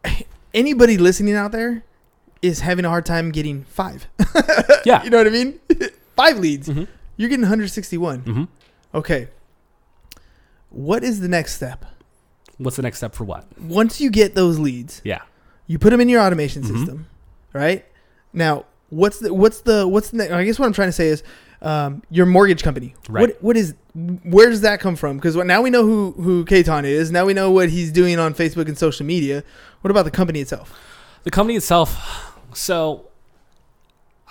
[0.54, 1.84] anybody listening out there
[2.42, 4.08] is having a hard time getting five.
[4.86, 5.04] yeah.
[5.06, 5.60] you know what I mean?
[6.16, 6.68] five leads.
[6.70, 6.88] Mhm.
[7.18, 8.20] You're getting 161.
[8.20, 8.44] hmm
[8.94, 9.28] Okay.
[10.70, 11.86] What is the next step?
[12.58, 13.46] What's the next step for what?
[13.60, 15.22] Once you get those leads, Yeah.
[15.68, 16.76] you put them in your automation Mhm.
[16.78, 17.06] system,
[17.54, 17.86] right?
[18.34, 21.24] Now, what's the what's the what's the I guess what I'm trying to say is
[21.62, 22.94] um, your mortgage company.
[23.10, 23.22] Right.
[23.22, 25.18] What what is where does that come from?
[25.18, 27.12] Because now we know who who Katon is.
[27.12, 29.44] Now we know what he's doing on Facebook and social media.
[29.82, 30.72] What about the company itself?
[31.28, 33.10] The company itself, so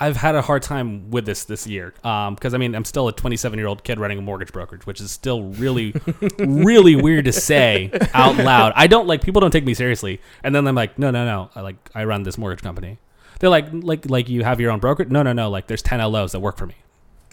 [0.00, 3.12] I've had a hard time with this this year because I mean I'm still a
[3.12, 5.94] 27 year old kid running a mortgage brokerage, which is still really,
[6.38, 8.72] really weird to say out loud.
[8.76, 11.50] I don't like people don't take me seriously, and then I'm like, no, no, no,
[11.54, 12.96] I like I run this mortgage company.
[13.40, 15.04] They're like, like, like you have your own broker?
[15.04, 15.50] No, no, no.
[15.50, 16.76] Like there's 10 LOs that work for me.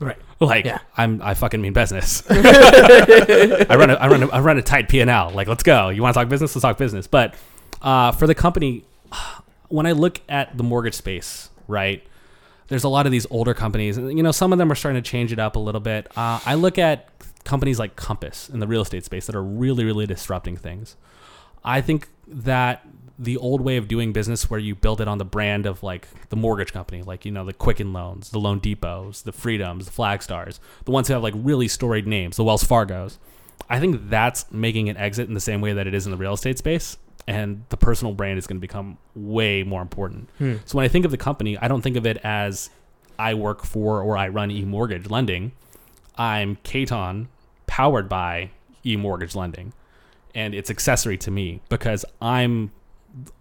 [0.01, 0.17] Right.
[0.41, 0.79] Like Yeah.
[0.97, 2.21] I'm, I fucking mean business.
[2.29, 5.29] I run, a, I run, a, I run a tight P and L.
[5.29, 5.87] Like, let's go.
[5.87, 6.53] You want to talk business?
[6.53, 7.07] Let's talk business.
[7.07, 7.35] But
[7.81, 8.83] uh, for the company,
[9.69, 12.05] when I look at the mortgage space, right,
[12.67, 15.01] there's a lot of these older companies, and you know, some of them are starting
[15.01, 16.07] to change it up a little bit.
[16.17, 17.09] Uh, I look at
[17.43, 20.95] companies like Compass in the real estate space that are really, really disrupting things.
[21.63, 22.85] I think that
[23.19, 26.07] the old way of doing business where you build it on the brand of like
[26.29, 29.91] the mortgage company, like you know the Quicken Loans, the Loan Depots, the Freedoms, the
[29.91, 33.17] Flagstars, the ones who have like really storied names, the Wells Fargos.
[33.69, 36.17] I think that's making an exit in the same way that it is in the
[36.17, 36.97] real estate space,
[37.27, 40.29] and the personal brand is going to become way more important.
[40.37, 40.55] Hmm.
[40.65, 42.69] So when I think of the company, I don't think of it as
[43.17, 45.53] I work for or I run e-mortgage lending.
[46.17, 47.27] I'm Katon,
[47.67, 48.51] powered by
[48.85, 49.73] e-mortgage lending,
[50.35, 52.71] and it's accessory to me because I'm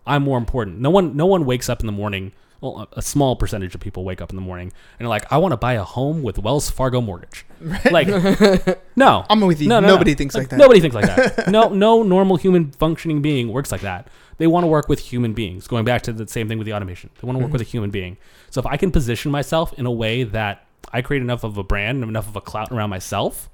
[0.06, 0.80] I'm more important.
[0.80, 2.32] No one no one wakes up in the morning.
[2.62, 5.36] Well, a small percentage of people wake up in the morning and are like, I
[5.38, 7.44] want to buy a home with Wells Fargo mortgage.
[7.60, 7.92] Right?
[7.92, 9.68] Like, no, I'm with you.
[9.68, 10.16] No, no, Nobody no.
[10.16, 10.56] thinks like that.
[10.58, 11.48] Nobody thinks like that.
[11.50, 14.06] no, no normal human functioning being works like that.
[14.38, 15.66] They want to work with human beings.
[15.66, 17.52] Going back to the same thing with the automation, they want to work Mm-hmm.
[17.52, 18.16] with a human being.
[18.50, 21.64] So if I can position myself in a way that I create enough of a
[21.64, 23.50] brand and enough of a clout around myself,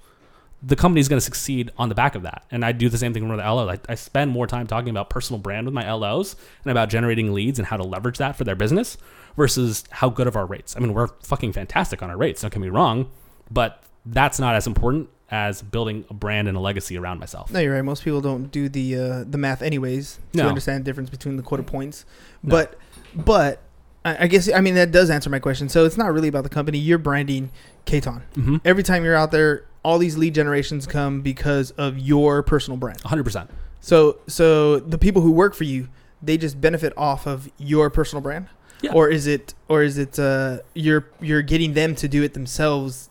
[0.62, 2.44] the company's going to succeed on the back of that.
[2.50, 3.78] And I do the same thing with the LOs.
[3.88, 7.32] I, I spend more time talking about personal brand with my LOs and about generating
[7.32, 8.96] leads and how to leverage that for their business
[9.36, 10.74] versus how good of our rates.
[10.76, 12.42] I mean, we're fucking fantastic on our rates.
[12.42, 13.08] Don't get me wrong,
[13.50, 17.52] but that's not as important as building a brand and a legacy around myself.
[17.52, 17.82] No, you're right.
[17.84, 20.48] Most people don't do the uh, the math anyways to No.
[20.48, 22.04] understand the difference between the quarter points.
[22.42, 22.50] No.
[22.50, 22.78] But
[23.14, 23.62] but
[24.04, 25.68] I I guess I mean that does answer my question.
[25.68, 26.78] So it's not really about the company.
[26.78, 27.50] You're branding
[27.84, 28.22] Katon.
[28.34, 28.56] Mm-hmm.
[28.64, 33.02] Every time you're out there, all these lead generations come because of your personal brand.
[33.02, 33.48] 100%.
[33.80, 35.88] So so the people who work for you,
[36.22, 38.48] they just benefit off of your personal brand.
[38.80, 38.92] Yeah.
[38.92, 43.10] Or is it or is it uh, you're you're getting them to do it themselves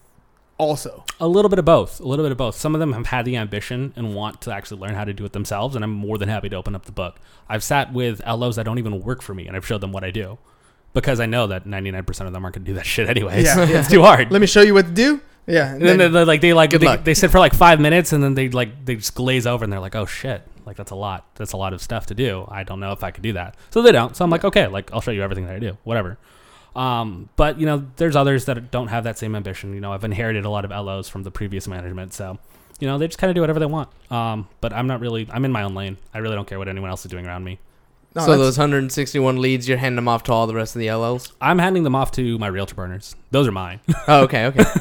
[0.58, 1.04] also?
[1.20, 2.00] A little bit of both.
[2.00, 2.56] A little bit of both.
[2.56, 5.26] Some of them have had the ambition and want to actually learn how to do
[5.26, 7.20] it themselves, and I'm more than happy to open up the book.
[7.50, 10.04] I've sat with LOs that don't even work for me, and I've showed them what
[10.04, 10.38] I do
[10.98, 13.46] because I know that 99% of them aren't going to do that shit anyways.
[13.46, 13.80] Yeah, yeah.
[13.80, 14.32] it's too hard.
[14.32, 15.22] Let me show you what to do.
[15.46, 15.74] Yeah.
[15.74, 18.34] And then, they like they like they, they sit for like five minutes and then
[18.34, 20.42] they like they just glaze over and they're like oh shit.
[20.66, 21.26] Like that's a lot.
[21.36, 22.46] That's a lot of stuff to do.
[22.50, 23.56] I don't know if I could do that.
[23.70, 24.14] So they don't.
[24.14, 25.78] So I'm like okay like I'll show you everything that I do.
[25.86, 26.18] Whatever.
[26.76, 29.74] Um, but you know there's others that don't have that same ambition.
[29.74, 32.40] You know I've inherited a lot of LOs from the previous management so
[32.80, 33.90] you know they just kind of do whatever they want.
[34.12, 35.96] Um, but I'm not really I'm in my own lane.
[36.14, 37.60] I really don't care what anyone else is doing around me
[38.18, 40.80] No, so that's- those 161 leads, you're handing them off to all the rest of
[40.80, 41.32] the LLs.
[41.40, 44.64] I'm handing them off to my realtor partners those are mine Oh, okay, okay.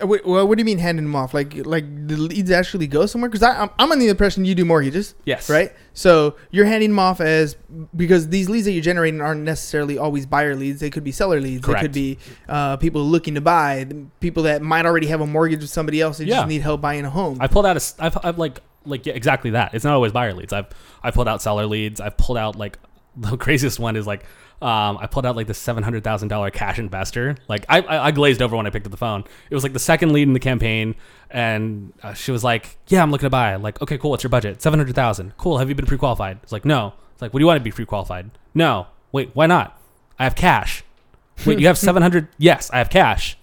[0.00, 1.34] Uh, Wait, well, what do you mean handing them off?
[1.34, 3.28] Like, like the leads actually go somewhere?
[3.28, 5.72] Because I'm, I'm on the impression you do mortgages, yes right?
[5.92, 7.56] So you're handing them off as
[7.96, 10.78] because these leads that you're generating aren't necessarily always buyer leads.
[10.78, 11.64] They could be seller leads.
[11.64, 11.80] Correct.
[11.80, 13.88] They could be uh, people looking to buy,
[14.20, 16.18] people that might already have a mortgage with somebody else.
[16.18, 16.36] They Yeah.
[16.36, 17.38] just need help buying a home.
[17.40, 19.74] I pulled out a, s- I've, I've like, like yeah, exactly that.
[19.74, 20.52] It's not always buyer leads.
[20.52, 20.66] I've,
[21.02, 22.00] I've pulled out seller leads.
[22.00, 22.78] I've pulled out like
[23.16, 24.24] the craziest one is like,
[24.60, 27.36] um, I pulled out like the seven hundred thousand dollar cash investor.
[27.48, 29.24] Like I, I, I glazed over when I picked up the phone.
[29.50, 30.94] It was like the second lead in the campaign,
[31.30, 34.10] and uh, she was like, "Yeah, I'm looking to buy." Like, okay, cool.
[34.10, 34.60] What's your budget?
[34.62, 35.36] Seven hundred thousand.
[35.36, 35.58] Cool.
[35.58, 36.40] Have you been pre-qualified?
[36.42, 36.94] It's like, no.
[37.12, 38.30] It's like, what do you want to be pre-qualified?
[38.54, 38.86] No.
[39.12, 39.80] Wait, why not?
[40.18, 40.82] I have cash.
[41.46, 42.28] Wait, you have seven hundred?
[42.38, 43.36] Yes, I have cash.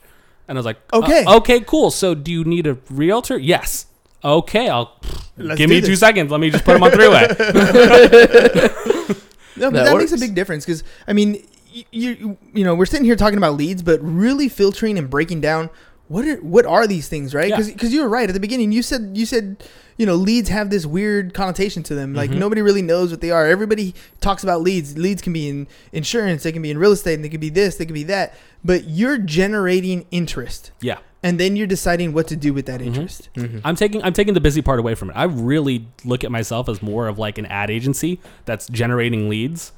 [0.48, 1.24] And I was like, Okay.
[1.24, 1.92] "Uh, okay, cool.
[1.92, 3.38] So do you need a realtor?
[3.38, 3.86] Yes.
[4.26, 4.98] Okay, I'll
[5.38, 6.32] Let's give do me two seconds.
[6.32, 7.28] Let me just put them on three way.
[9.58, 11.42] No, but That that, makes a big difference because I mean,
[11.74, 15.40] y- you you know, we're sitting here talking about leads, but really filtering and breaking
[15.40, 15.70] down
[16.10, 17.50] what are what are these things, right?
[17.50, 17.62] Yeah.
[17.62, 18.74] Because you were right at the beginning.
[18.74, 19.64] You said you said
[19.98, 22.14] you know leads have this weird connotation to them.
[22.14, 22.38] Like Mhm.
[22.38, 23.46] nobody really knows what they are.
[23.46, 24.98] Everybody talks about leads.
[24.98, 27.50] Leads can be in insurance, they can be in real estate, and they can be
[27.50, 28.36] this, they can be that.
[28.64, 30.98] But you're generating interest, Yeah.
[31.26, 32.78] And then you're deciding what to do with Mm-hmm.
[32.78, 33.30] that interest.
[33.66, 35.14] I'm taking I'm taking the busy part away from it.
[35.14, 39.74] I really look at myself as more of like an ad agency that's generating leads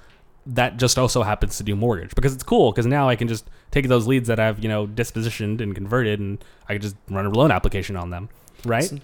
[0.46, 3.46] that just also happens to do mortgage because it's cool because now I can just
[3.72, 7.26] take those leads that I've you know dispositioned and converted and I can just run
[7.26, 8.30] a loan application on them,
[8.66, 8.84] right?
[8.86, 8.98] So,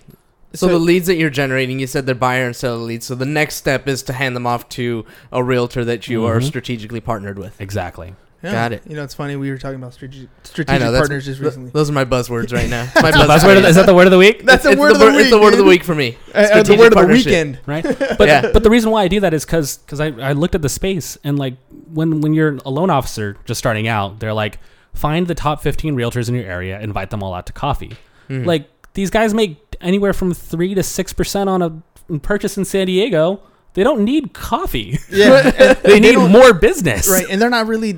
[0.56, 3.06] So- the leads that you're generating, you said they're buyer and seller leads.
[3.08, 6.40] So the next step is to hand them off to a realtor that you are
[6.40, 6.44] Mhm.
[6.44, 7.60] strategically partnered with.
[7.60, 8.14] Exactly.
[8.44, 8.52] Yeah.
[8.52, 8.84] Got it.
[8.88, 9.36] You know, it's funny.
[9.38, 11.70] We were talking about strategic, strategic know partners just th- recently.
[11.72, 12.84] those are my buzzwords right now.
[13.02, 14.44] My buzzword the- is that the word of the week?
[14.44, 15.22] That's the It's word of the word- week.
[15.22, 16.18] It's the word of the week for me.
[16.36, 17.60] Uh, uh, the word of the weekend.
[17.66, 17.84] right?
[18.18, 18.52] But Yeah.
[18.52, 20.68] but the reason why I do that is because because I, I looked at the
[20.70, 21.56] space and like
[21.94, 24.60] when when you're a loan officer just starting out, they're like
[24.94, 27.94] find the top 15 realtors in your area, invite them all out to coffee.
[28.30, 28.46] Mhm.
[28.46, 32.88] Like these guys make anywhere from three to six percent on a purchase in San
[32.88, 33.40] Diego.
[33.76, 35.00] They don't need coffee.
[35.10, 37.10] Yeah, and- they need more business.
[37.10, 37.98] right, and they're not really.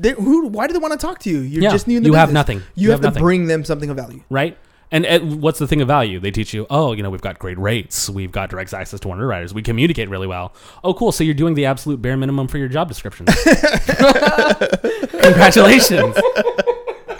[0.00, 0.46] They, who?
[0.48, 1.38] Why do they want to talk to you?
[1.40, 2.58] You're Yeah, just new in the you have nothing.
[2.74, 4.22] You, You have, have to bring them something of value.
[4.30, 4.56] right?
[4.92, 6.18] And uh, what's the thing of value?
[6.18, 9.12] They teach you, oh, you know, we've got great rates, we've got direct access to
[9.12, 10.52] underwriters, we communicate really well.
[10.82, 11.12] Oh, cool.
[11.12, 13.26] So you're doing the absolute bare minimum for your job description.
[15.22, 16.16] Congratulations.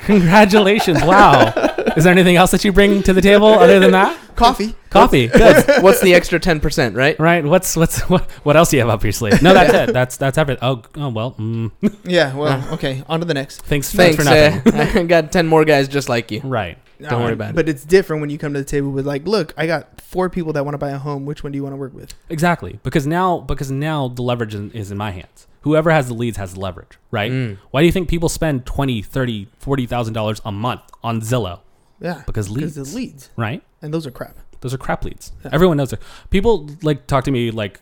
[0.01, 1.03] Congratulations.
[1.05, 1.53] Wow.
[1.97, 4.19] Is there anything else that you bring to the table other than that?
[4.37, 4.75] Coffee.
[4.91, 5.27] Coffee.
[5.29, 5.83] Good.
[5.83, 6.97] What's the extra ten percent?
[6.97, 7.19] Right.
[7.21, 7.45] Right.
[7.45, 9.43] What's what's what, what else do you have up your sleeve?
[9.43, 9.93] No, that's it.
[9.93, 10.63] That's that's everything.
[10.63, 11.33] Oh, oh well.
[11.33, 11.71] Mm,
[12.05, 12.35] Yeah.
[12.35, 12.75] Well.
[12.75, 13.03] Okay.
[13.09, 13.63] On to the next.
[13.63, 14.17] thanks, Thanks.
[14.25, 14.97] thanks for nothing.
[14.97, 16.41] uh, I got ten more guys just like you.
[16.41, 16.79] right.
[17.01, 17.57] Don't worry about it.
[17.57, 20.29] But it's different when you come to the table with like, look, I got four
[20.29, 21.25] people that want to buy a home.
[21.25, 22.13] Which one do you want to work with?
[22.29, 22.79] Exactly.
[22.83, 25.47] Because now because now the leverage is- is in my hands.
[25.63, 27.31] Whoever has the leads has the leverage, right?
[27.31, 27.59] Mm.
[27.71, 31.61] Why do you think people spend 20, 30, 40,000 dollars a month on Zillow?
[32.01, 32.23] Yeah.
[32.27, 33.63] Because Because leads, the leads, right?
[33.83, 34.37] and those are crap.
[34.61, 35.33] Those are crap leads.
[35.45, 35.51] Yeah.
[35.53, 36.01] Everyone knows it.
[36.31, 37.81] People like talk to me like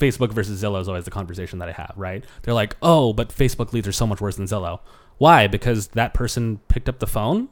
[0.00, 2.24] Facebook versus Zillow is always the conversation that I have, right?
[2.42, 4.80] They're like, "Oh, but Facebook leads are so much worse than Zillow."
[5.18, 5.46] Why?
[5.46, 7.48] Because that person picked up the phone?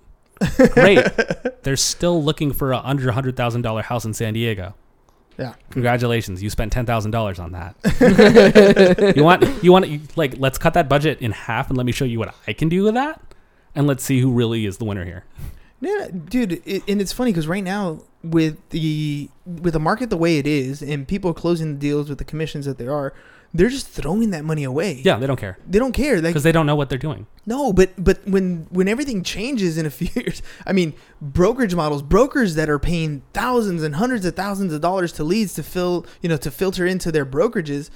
[0.72, 0.98] Great.
[1.62, 4.74] They're still looking for a under $100,000 house in San Diego.
[5.38, 5.54] Yeah.
[5.70, 9.14] Congratulations, you spent ten thousand dollars on that.
[9.16, 12.04] you want you want like let's cut that budget in half and let me show
[12.04, 13.20] you what I can do with that,
[13.74, 15.24] and let's see who really is the winner here.
[15.86, 20.16] Yeah, dude, it, and it's funny because right now with the with the market the
[20.16, 23.12] way it is, and people closing the deals with the commissions that there are,
[23.52, 25.00] they're just throwing that money away.
[25.04, 26.16] Yeah, they don't care they don't care.
[26.16, 27.26] Like because they don't know what they're doing.
[27.46, 32.02] no, but but when when everything changes in a few years, I mean, brokerage models,
[32.02, 36.06] brokers that are paying thousands and hundreds of thousands of dollars to leads to fill,
[36.22, 37.90] you know, to filter into their brokerages.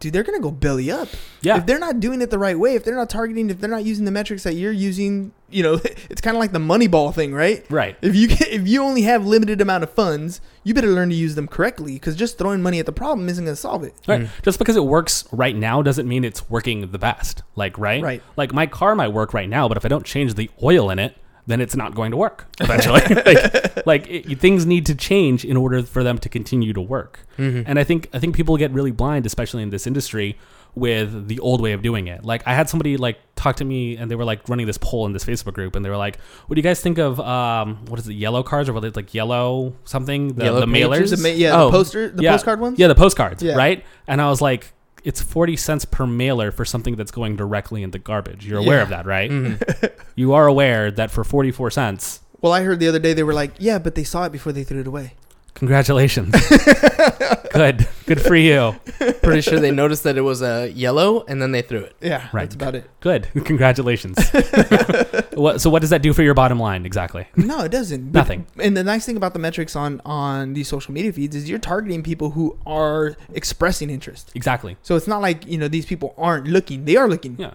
[0.00, 1.08] Dude, they're gonna go belly up.
[1.42, 3.70] Yeah, If they're not doing it the right way, if they're not targeting, if they're
[3.70, 7.14] not using the metrics that you're using, you know, it's kind of like the Moneyball
[7.14, 7.66] thing, right?
[7.70, 7.96] right.
[8.00, 11.14] If you can, if you only have limited amount of funds, you better learn to
[11.14, 13.94] use them correctly because just throwing money at the problem isn't going to solve it.
[14.08, 14.22] Right.
[14.22, 14.28] Mm.
[14.42, 17.42] Just because it works right now doesn't mean it's working the best.
[17.54, 18.02] Like, right?
[18.02, 18.22] Right.
[18.36, 20.98] Like my car might work right now, but if I don't change the oil in
[20.98, 21.14] it,
[21.50, 23.00] then it's not going to work eventually.
[23.26, 27.20] like, like it, things need to change in order for them to continue to work.
[27.38, 27.64] Mhm.
[27.66, 30.36] And I think I think people get really blind, especially in this industry,
[30.74, 32.24] with the old way of doing it.
[32.24, 35.06] Like I had somebody like talk to me, and they were like running this poll
[35.06, 37.84] in this Facebook group, and they were like, "What do you guys think of um,
[37.88, 40.66] what is it, yellow cards or what is it, like yellow something, the, Yellow the
[40.66, 41.66] mailers?" The ma- yeah, Oh.
[41.66, 42.32] the poster, the Yeah.
[42.32, 42.78] postcard ones.
[42.78, 43.54] Yeah, the postcards, Yeah.
[43.54, 43.84] right?
[44.06, 44.72] And I was like,
[45.04, 48.46] it's 40 cents per mailer for something that's going directly into garbage.
[48.46, 48.82] You're aware Yeah.
[48.82, 49.30] of that, right?
[49.30, 49.90] Mhm.
[50.16, 53.32] You are aware that for 44 cents, Well, I heard the other day they were
[53.32, 55.14] like, yeah, but they saw it before they threw it away.
[55.54, 56.34] Congratulations.
[57.52, 57.88] Good.
[58.06, 58.74] Good for you.
[59.22, 61.96] Pretty sure they noticed that it was a uh, yellow and then they threw it.
[62.00, 62.42] Yeah, Right.
[62.42, 62.88] that's about it.
[63.00, 63.28] Good.
[63.44, 64.18] Congratulations.
[65.34, 67.26] what, so what does that do for your bottom line exactly?
[67.36, 68.12] No, it doesn't.
[68.12, 68.46] But- Nothing.
[68.58, 71.58] And the nice thing about the metrics on on these social media feeds is you're
[71.58, 74.32] targeting people who are expressing interest.
[74.34, 74.76] Exactly.
[74.82, 77.52] So it's not like you know these people aren't looking; they are looking, Yeah.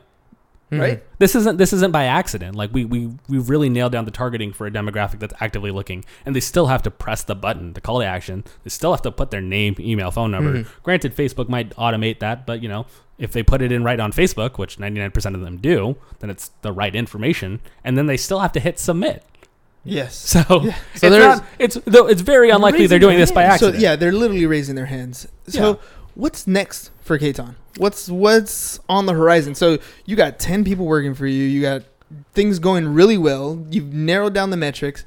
[0.78, 0.82] Mhm.
[0.82, 1.04] right?
[1.20, 2.56] This isn't this isn't by accident.
[2.56, 6.06] Like we we we've really nailed down the targeting for a demographic that's actively looking,
[6.26, 8.44] and they still have to press the button, the call to action.
[8.64, 10.54] They still have to put their name, email, phone number.
[10.64, 10.68] Mhm.
[10.84, 12.86] Granted, Facebook might automate that, but you know
[13.18, 16.52] if they put it in right on Facebook, which 99% of them do, then it's
[16.64, 19.24] the right information, and then they still have to hit submit.
[19.86, 20.16] Yes.
[20.48, 20.76] So, Yeah.
[20.94, 23.60] it's So there's- not, it's though it's very unlikely they're doing this by hand.
[23.60, 23.82] So accident.
[23.84, 25.28] yeah, they're literally raising their hands.
[25.48, 25.76] So Yeah.
[26.16, 27.56] what's next for Katon?
[27.78, 29.56] What's what's on the horizon?
[29.56, 31.44] So you got ten people working for you.
[31.44, 31.84] You got
[32.34, 33.66] things going really well.
[33.70, 35.06] You've narrowed down the metrics.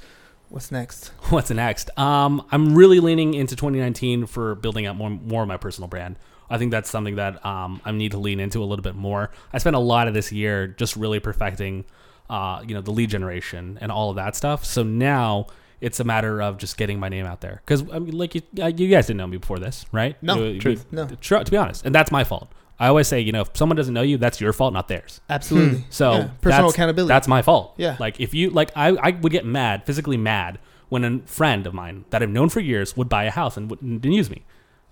[0.48, 1.08] What's next?
[1.30, 1.90] What's next?
[1.98, 6.16] Um, I'm really leaning into 2019 for building out more more of my personal brand.
[6.50, 9.30] I think that's something that um, I need to lean into a little bit more.
[9.52, 11.84] I spent a lot of this year just really perfecting,
[12.30, 14.64] uh, you know, the lead generation and all of that stuff.
[14.64, 15.48] So now
[15.80, 17.62] it's a matter of just getting my name out there.
[17.64, 20.20] Because I mean, like you, you guys didn't know me before this, right?
[20.22, 21.06] No, You- truth, no.
[21.20, 22.52] tr- to be honest, and that's my fault.
[22.80, 25.20] I always say, you know, if someone doesn't know you, that's your fault, not theirs.
[25.28, 25.84] Absolutely.
[25.90, 27.08] So Yeah, personal that's- accountability.
[27.08, 27.74] That's my fault.
[27.76, 27.96] Yeah.
[27.98, 31.74] Like if you like, I I would get mad, physically mad, when a friend of
[31.74, 34.44] mine that I've known for years would buy a house and wouldn't didn't use me.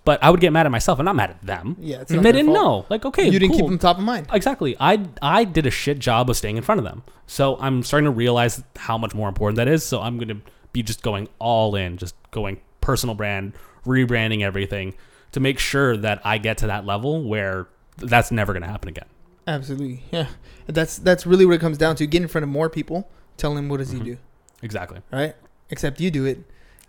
[0.04, 0.98] But I would get mad at myself.
[1.00, 1.76] I'm not mad at them.
[1.80, 2.58] yeah, it's And not they didn't fault.
[2.64, 2.86] know.
[2.90, 3.70] Like, okay, You didn't keep cool.
[3.70, 4.26] them top of mind.
[4.32, 4.76] Exactly.
[4.78, 7.02] I I did a shit job of staying in front of them.
[7.26, 9.84] So I'm starting to realize how much more important that is.
[9.84, 10.36] So I'm going to
[10.76, 13.54] be just going all in, just going personal brand,
[13.86, 14.94] rebranding everything
[15.32, 18.90] to make sure that I get to that level where that's never going to happen
[18.90, 19.06] again.
[19.46, 20.02] Absolutely.
[20.10, 20.26] Yeah.
[20.66, 22.06] That's that's really what it comes down to.
[22.06, 23.08] Get in front of more people.
[23.38, 23.98] Tell them what does Mhm.
[23.98, 24.16] he do,
[24.62, 25.00] Exactly.
[25.12, 25.34] right?
[25.70, 26.40] Except you do it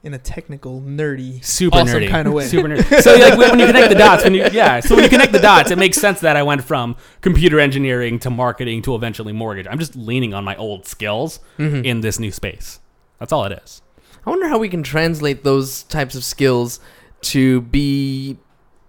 [0.03, 2.09] in a technical, nerdy, Super awesome nerdy.
[2.09, 2.45] kind of way.
[2.45, 3.01] Super nerdy.
[3.01, 5.39] So like when you connect the dots, when you yeah, so when you connect the
[5.39, 9.67] dots, it makes sense that I went from computer engineering to marketing to eventually mortgage.
[9.69, 11.85] I'm just leaning on my old skills Mhm.
[11.85, 12.79] in this new space.
[13.19, 13.81] That's all it is.
[14.25, 16.79] I wonder how we can translate those types of skills
[17.21, 18.37] to be,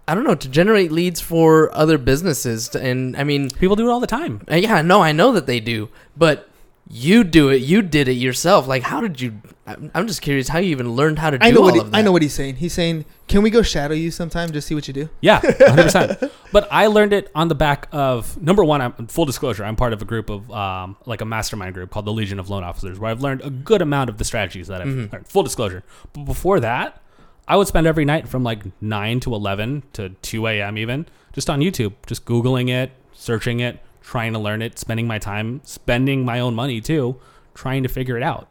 [0.06, 2.68] I don't know, to generate leads for other businesses.
[2.70, 4.42] To- And I mean, People do it all the time.
[4.50, 6.48] uh, yeah, no, I know that they do, but
[6.90, 7.62] you do it.
[7.62, 8.66] You did it yourself.
[8.66, 9.40] Like, how did you?
[9.66, 11.74] I'm I'm just curious how you even learned how to do I know all what
[11.74, 11.98] he, of that.
[11.98, 12.56] I know what he's saying.
[12.56, 14.50] He's saying, "Can we go shadow you sometime?
[14.52, 16.30] Just see what you do." Yeah, 100%.
[16.52, 19.92] But I learned it on the back of number one, I'm full disclosure, I'm part
[19.92, 22.98] of a group of um, like a mastermind group called the Legion of Loan Officers,
[22.98, 25.12] where I've learned a good amount of the strategies that I've Mhm.
[25.12, 25.26] learned.
[25.28, 25.82] Full disclosure.
[26.12, 27.00] But before that,
[27.46, 30.76] I would spend every night from like 9 to 11 to 2 a.m.
[30.78, 35.18] even just on YouTube, just Googling it, searching it, trying to learn it, spending my
[35.18, 37.16] time, spending my own money too,
[37.54, 38.48] trying to figure it out.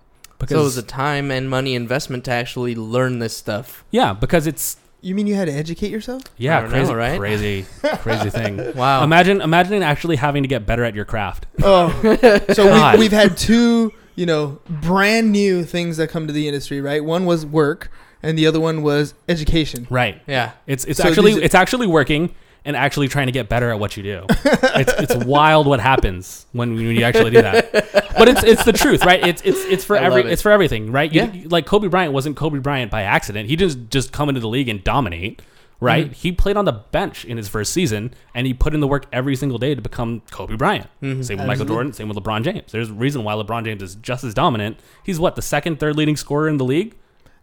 [0.47, 3.83] so it was a time and money investment to actually learn this stuff.
[3.91, 6.23] yeah, because it's You mean you had to educate yourself?
[6.37, 7.19] yeah, don't crazy, know, right?
[7.19, 7.65] crazy,
[7.99, 8.75] crazy thing.
[8.75, 9.03] Wow.
[9.03, 11.45] Imagine, imagine actually having to get better at your craft.
[11.61, 11.89] Oh,
[12.53, 12.95] so God.
[12.95, 17.03] we, we've had two, you know, brand new things that come to the industry, right?
[17.03, 17.91] One was work,
[18.23, 19.85] and the other one was education.
[19.89, 20.19] Right.
[20.27, 20.53] yeah.
[20.65, 22.33] It's it's So actually these- it's actually working
[22.67, 24.25] and actually trying to get better at what you do.
[24.29, 27.71] it's it's wild what happens when, when you actually do that.
[28.17, 29.25] But it's it's the truth, right?
[29.25, 30.27] It's it's it's for I every it.
[30.27, 31.11] it's for everything, right?
[31.11, 31.45] You, Yeah.
[31.49, 33.49] like Kobe Bryant wasn't Kobe Bryant by accident.
[33.49, 35.41] He didn't just come into the league and dominate,
[35.79, 36.09] right?
[36.11, 36.13] Mhm.
[36.13, 39.05] He played on the bench in his first season and he put in the work
[39.13, 40.87] every single day to become Kobe Bryant.
[41.01, 41.23] Mhm.
[41.23, 42.71] Same with Michael Jordan, same with LeBron James.
[42.71, 44.77] There's a reason why LeBron James is just as dominant.
[45.03, 46.95] He's what, the second, third leading scorer in the league?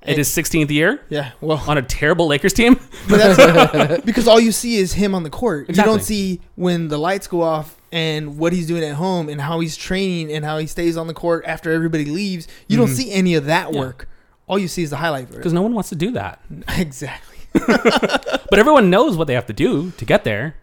[0.05, 2.75] It And- is 16th year Yeah, well, on a terrible Lakers team.
[3.09, 5.69] but that's because all you see is him on the court.
[5.71, 5.91] Exactly.
[5.93, 9.41] You don't see when the lights go off and what he's doing at home and
[9.41, 12.47] how he's training and how he stays on the court after everybody leaves.
[12.69, 12.95] You don't Mhm.
[12.97, 13.81] see any of that Yeah.
[13.81, 14.09] work.
[14.47, 16.41] All you see is the highlight for because no one wants to do that.
[16.77, 17.39] Exactly.
[17.55, 20.57] But everyone knows what they have to do to get there,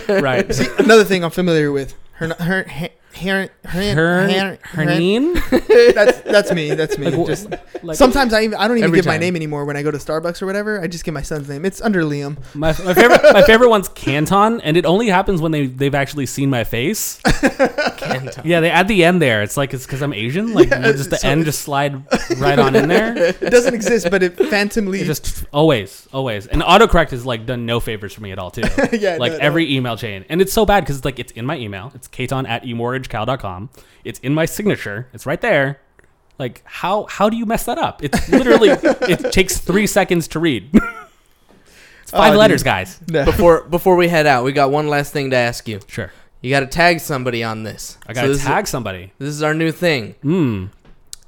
[0.08, 0.54] right.
[0.54, 1.96] See, another thing I'm familiar with.
[2.14, 4.86] Her, her, her, her, her, Her, her,
[5.94, 6.74] That's that's me.
[6.74, 7.10] That's me.
[7.10, 7.48] Like, just
[7.84, 9.92] Like, sometimes I even, I don't even Every give my name anymore when I go
[9.92, 10.82] to Starbucks or whatever.
[10.82, 11.66] I just give my son's name.
[11.66, 12.38] It's under Liam.
[12.56, 16.26] my, my favorite my favorite one's Canton, and it only happens when they they've actually
[16.26, 17.20] seen my face.
[17.98, 18.42] Canton.
[18.46, 19.44] Yeah, they at the end there.
[19.44, 20.54] It's like it's because I'm Asian.
[20.54, 22.04] Like Yeah, just the so- end just slide
[22.40, 23.16] right on in there.
[23.18, 25.02] It doesn't exist, but it phantomly.
[25.02, 28.52] It just always always and autocorrect has like done no favors for me at all
[28.52, 28.62] too.
[28.94, 29.44] yeah, like no, no.
[29.44, 30.26] every email chain.
[30.30, 31.92] And it's so bad because it's like it's in my email.
[31.96, 32.66] It's Katon at
[33.10, 33.70] emortgagecal.com.
[34.04, 35.08] It's in my signature.
[35.14, 35.80] It's right there.
[36.40, 38.04] Like how how do you mess that up?
[38.04, 38.70] It's literally
[39.10, 40.70] it takes three seconds to read.
[42.02, 42.66] it's five Oh, letters, dude.
[42.66, 43.00] guys.
[43.08, 43.26] No.
[43.32, 45.80] Before before we head out, we got one last thing to ask you.
[45.88, 46.12] Sure.
[46.42, 47.98] You got to tag somebody on this.
[48.06, 49.14] I gotta this is- tag somebody.
[49.18, 50.16] this is our new thing.
[50.22, 50.66] Hmm.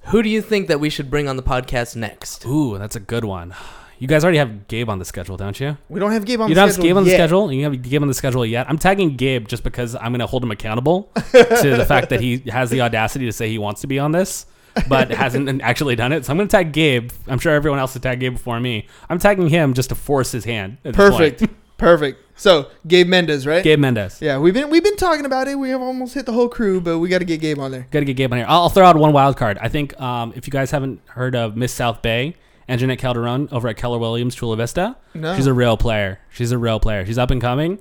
[0.09, 2.45] Who do you think that we should bring on the podcast next?
[2.45, 3.55] Ooh, that's a good one.
[3.99, 5.77] You guys already have Gabe on the schedule, don't you?
[5.89, 6.55] we don't have Gabe on the schedule.
[6.55, 7.15] You don't have schedule Gabe on the yet.
[7.15, 7.51] schedule.
[7.53, 8.69] You have Gabe on the schedule yet.
[8.69, 12.19] I'm tagging Gabe just because I'm going to hold him accountable to the fact that
[12.21, 14.45] he has the audacity to say he wants to be on this,
[14.89, 16.25] but hasn't actually done it.
[16.25, 17.11] So I'm going to tag Gabe.
[17.27, 18.87] I'm sure everyone else has tagged Gabe before me.
[19.09, 20.77] I'm tagging him just to force his hand.
[20.83, 21.39] at this Perfect.
[21.39, 21.51] point.
[21.77, 22.21] Perfect.
[22.37, 23.63] So Gabe Mendez, right?
[23.63, 24.21] Gabe Mendez.
[24.21, 25.59] Yeah, we've been we've been talking about it.
[25.59, 27.87] We have almost hit the whole crew, but we got to get Gabe on there.
[27.91, 28.45] Got to get Gabe on here.
[28.47, 29.57] I'll, I'll throw out one wild card.
[29.59, 32.35] I think um, if you guys haven't heard of Miss South Bay
[32.67, 34.95] and Jeanette Calderon over at Keller Williams Chula Vista.
[35.13, 35.35] No.
[35.35, 36.19] She's a real player.
[36.31, 37.05] She's a real player.
[37.05, 37.79] She's up and coming.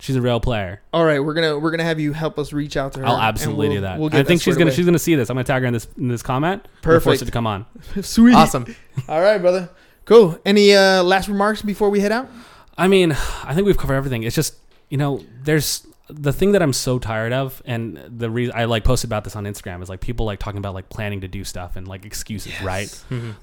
[0.00, 0.80] She's a real player.
[0.92, 3.06] All right, we're gonna we're gonna have you help us reach out to her.
[3.06, 3.98] I'll absolutely we'll- do that.
[4.00, 4.76] We'll I think that she's gonna away.
[4.76, 5.30] she's gonna see this.
[5.30, 6.66] I'm gonna tag her in this in this comment.
[6.84, 7.22] We'll Force Perfect.
[7.22, 7.66] it to come on.
[8.02, 8.34] Sweet.
[8.34, 8.74] Awesome.
[9.08, 9.70] All right, brother.
[10.04, 10.38] Cool.
[10.44, 12.28] Any uh, last remarks before we head out?
[12.76, 14.24] I mean, I think we've covered everything.
[14.24, 14.56] It's just
[14.90, 18.84] you know, there's the thing that I'm so tired of, and the reason I like
[18.84, 21.44] posted about this on Instagram is like people like talking about like planning to do
[21.44, 22.88] stuff and like excuses, right?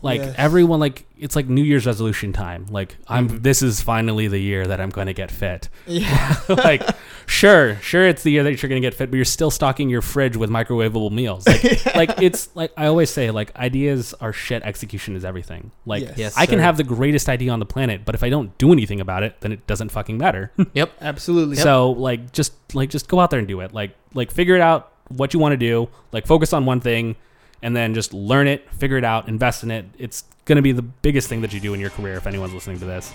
[0.01, 0.35] Like Yes.
[0.37, 2.65] everyone, like it's like New Year's resolution time.
[2.69, 3.37] Like I'm, Mm-hmm.
[3.43, 5.69] this is finally the year that I'm going to get fit.
[5.87, 6.35] Yeah.
[6.49, 6.83] like,
[7.29, 9.89] sure, sure, it's the year that you're going to get fit, but you're still stocking
[9.89, 11.47] your fridge with microwavable meals.
[11.47, 14.63] Like, like it's like I always say, like ideas are shit.
[14.63, 15.71] Execution is everything.
[15.85, 16.17] Like Yes.
[16.17, 18.71] Yes, I can have the greatest idea on the planet, but if I don't do
[18.71, 20.51] anything about it, then it doesn't fucking matter.
[20.73, 20.91] Yep.
[21.01, 21.55] Absolutely.
[21.55, 23.73] So like just like just go out there and do it.
[23.73, 25.89] Like like figure it out what you want to do.
[26.11, 27.15] Like focus on one thing
[27.61, 29.85] and then just learn it, figure it out, invest in it.
[29.97, 32.53] It's going to be the biggest thing that you do in your career if anyone's
[32.53, 33.11] listening to this.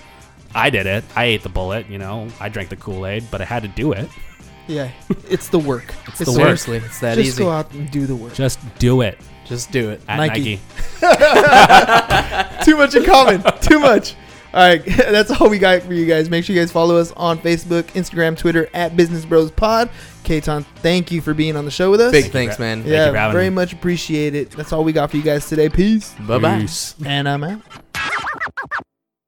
[0.55, 1.05] I did it.
[1.16, 2.28] I ate the bullet, you know.
[2.40, 4.09] I drank the Kool-Aid, but I had to do it.
[4.68, 4.90] yeah,
[5.28, 5.92] it's the work.
[6.09, 6.40] It's, the work.
[6.59, 7.42] Seriously, it's that Just easy.
[7.42, 8.34] go out and do the work.
[8.34, 10.00] Just do it Just do it.
[10.09, 10.61] at Nike.
[11.02, 12.64] Nike.
[12.64, 13.42] Too much in common.
[13.61, 14.14] Too much.
[14.55, 16.30] All right, that's all we got for you guys.
[16.30, 19.90] Make sure you guys follow us on Facebook, Instagram, Twitter at Business Bros Pod.
[20.22, 22.12] Katon, thank you for being on the show with us.
[22.12, 22.78] Big you thanks, for- man.
[22.78, 23.57] Thank you yeah, for having very me.
[23.57, 24.52] much appreciate it.
[24.52, 25.68] That's all we got for you guys today.
[25.68, 26.14] Peace.
[26.20, 26.61] Bye bye.
[26.61, 26.94] Peace.
[27.05, 27.61] And I'm out.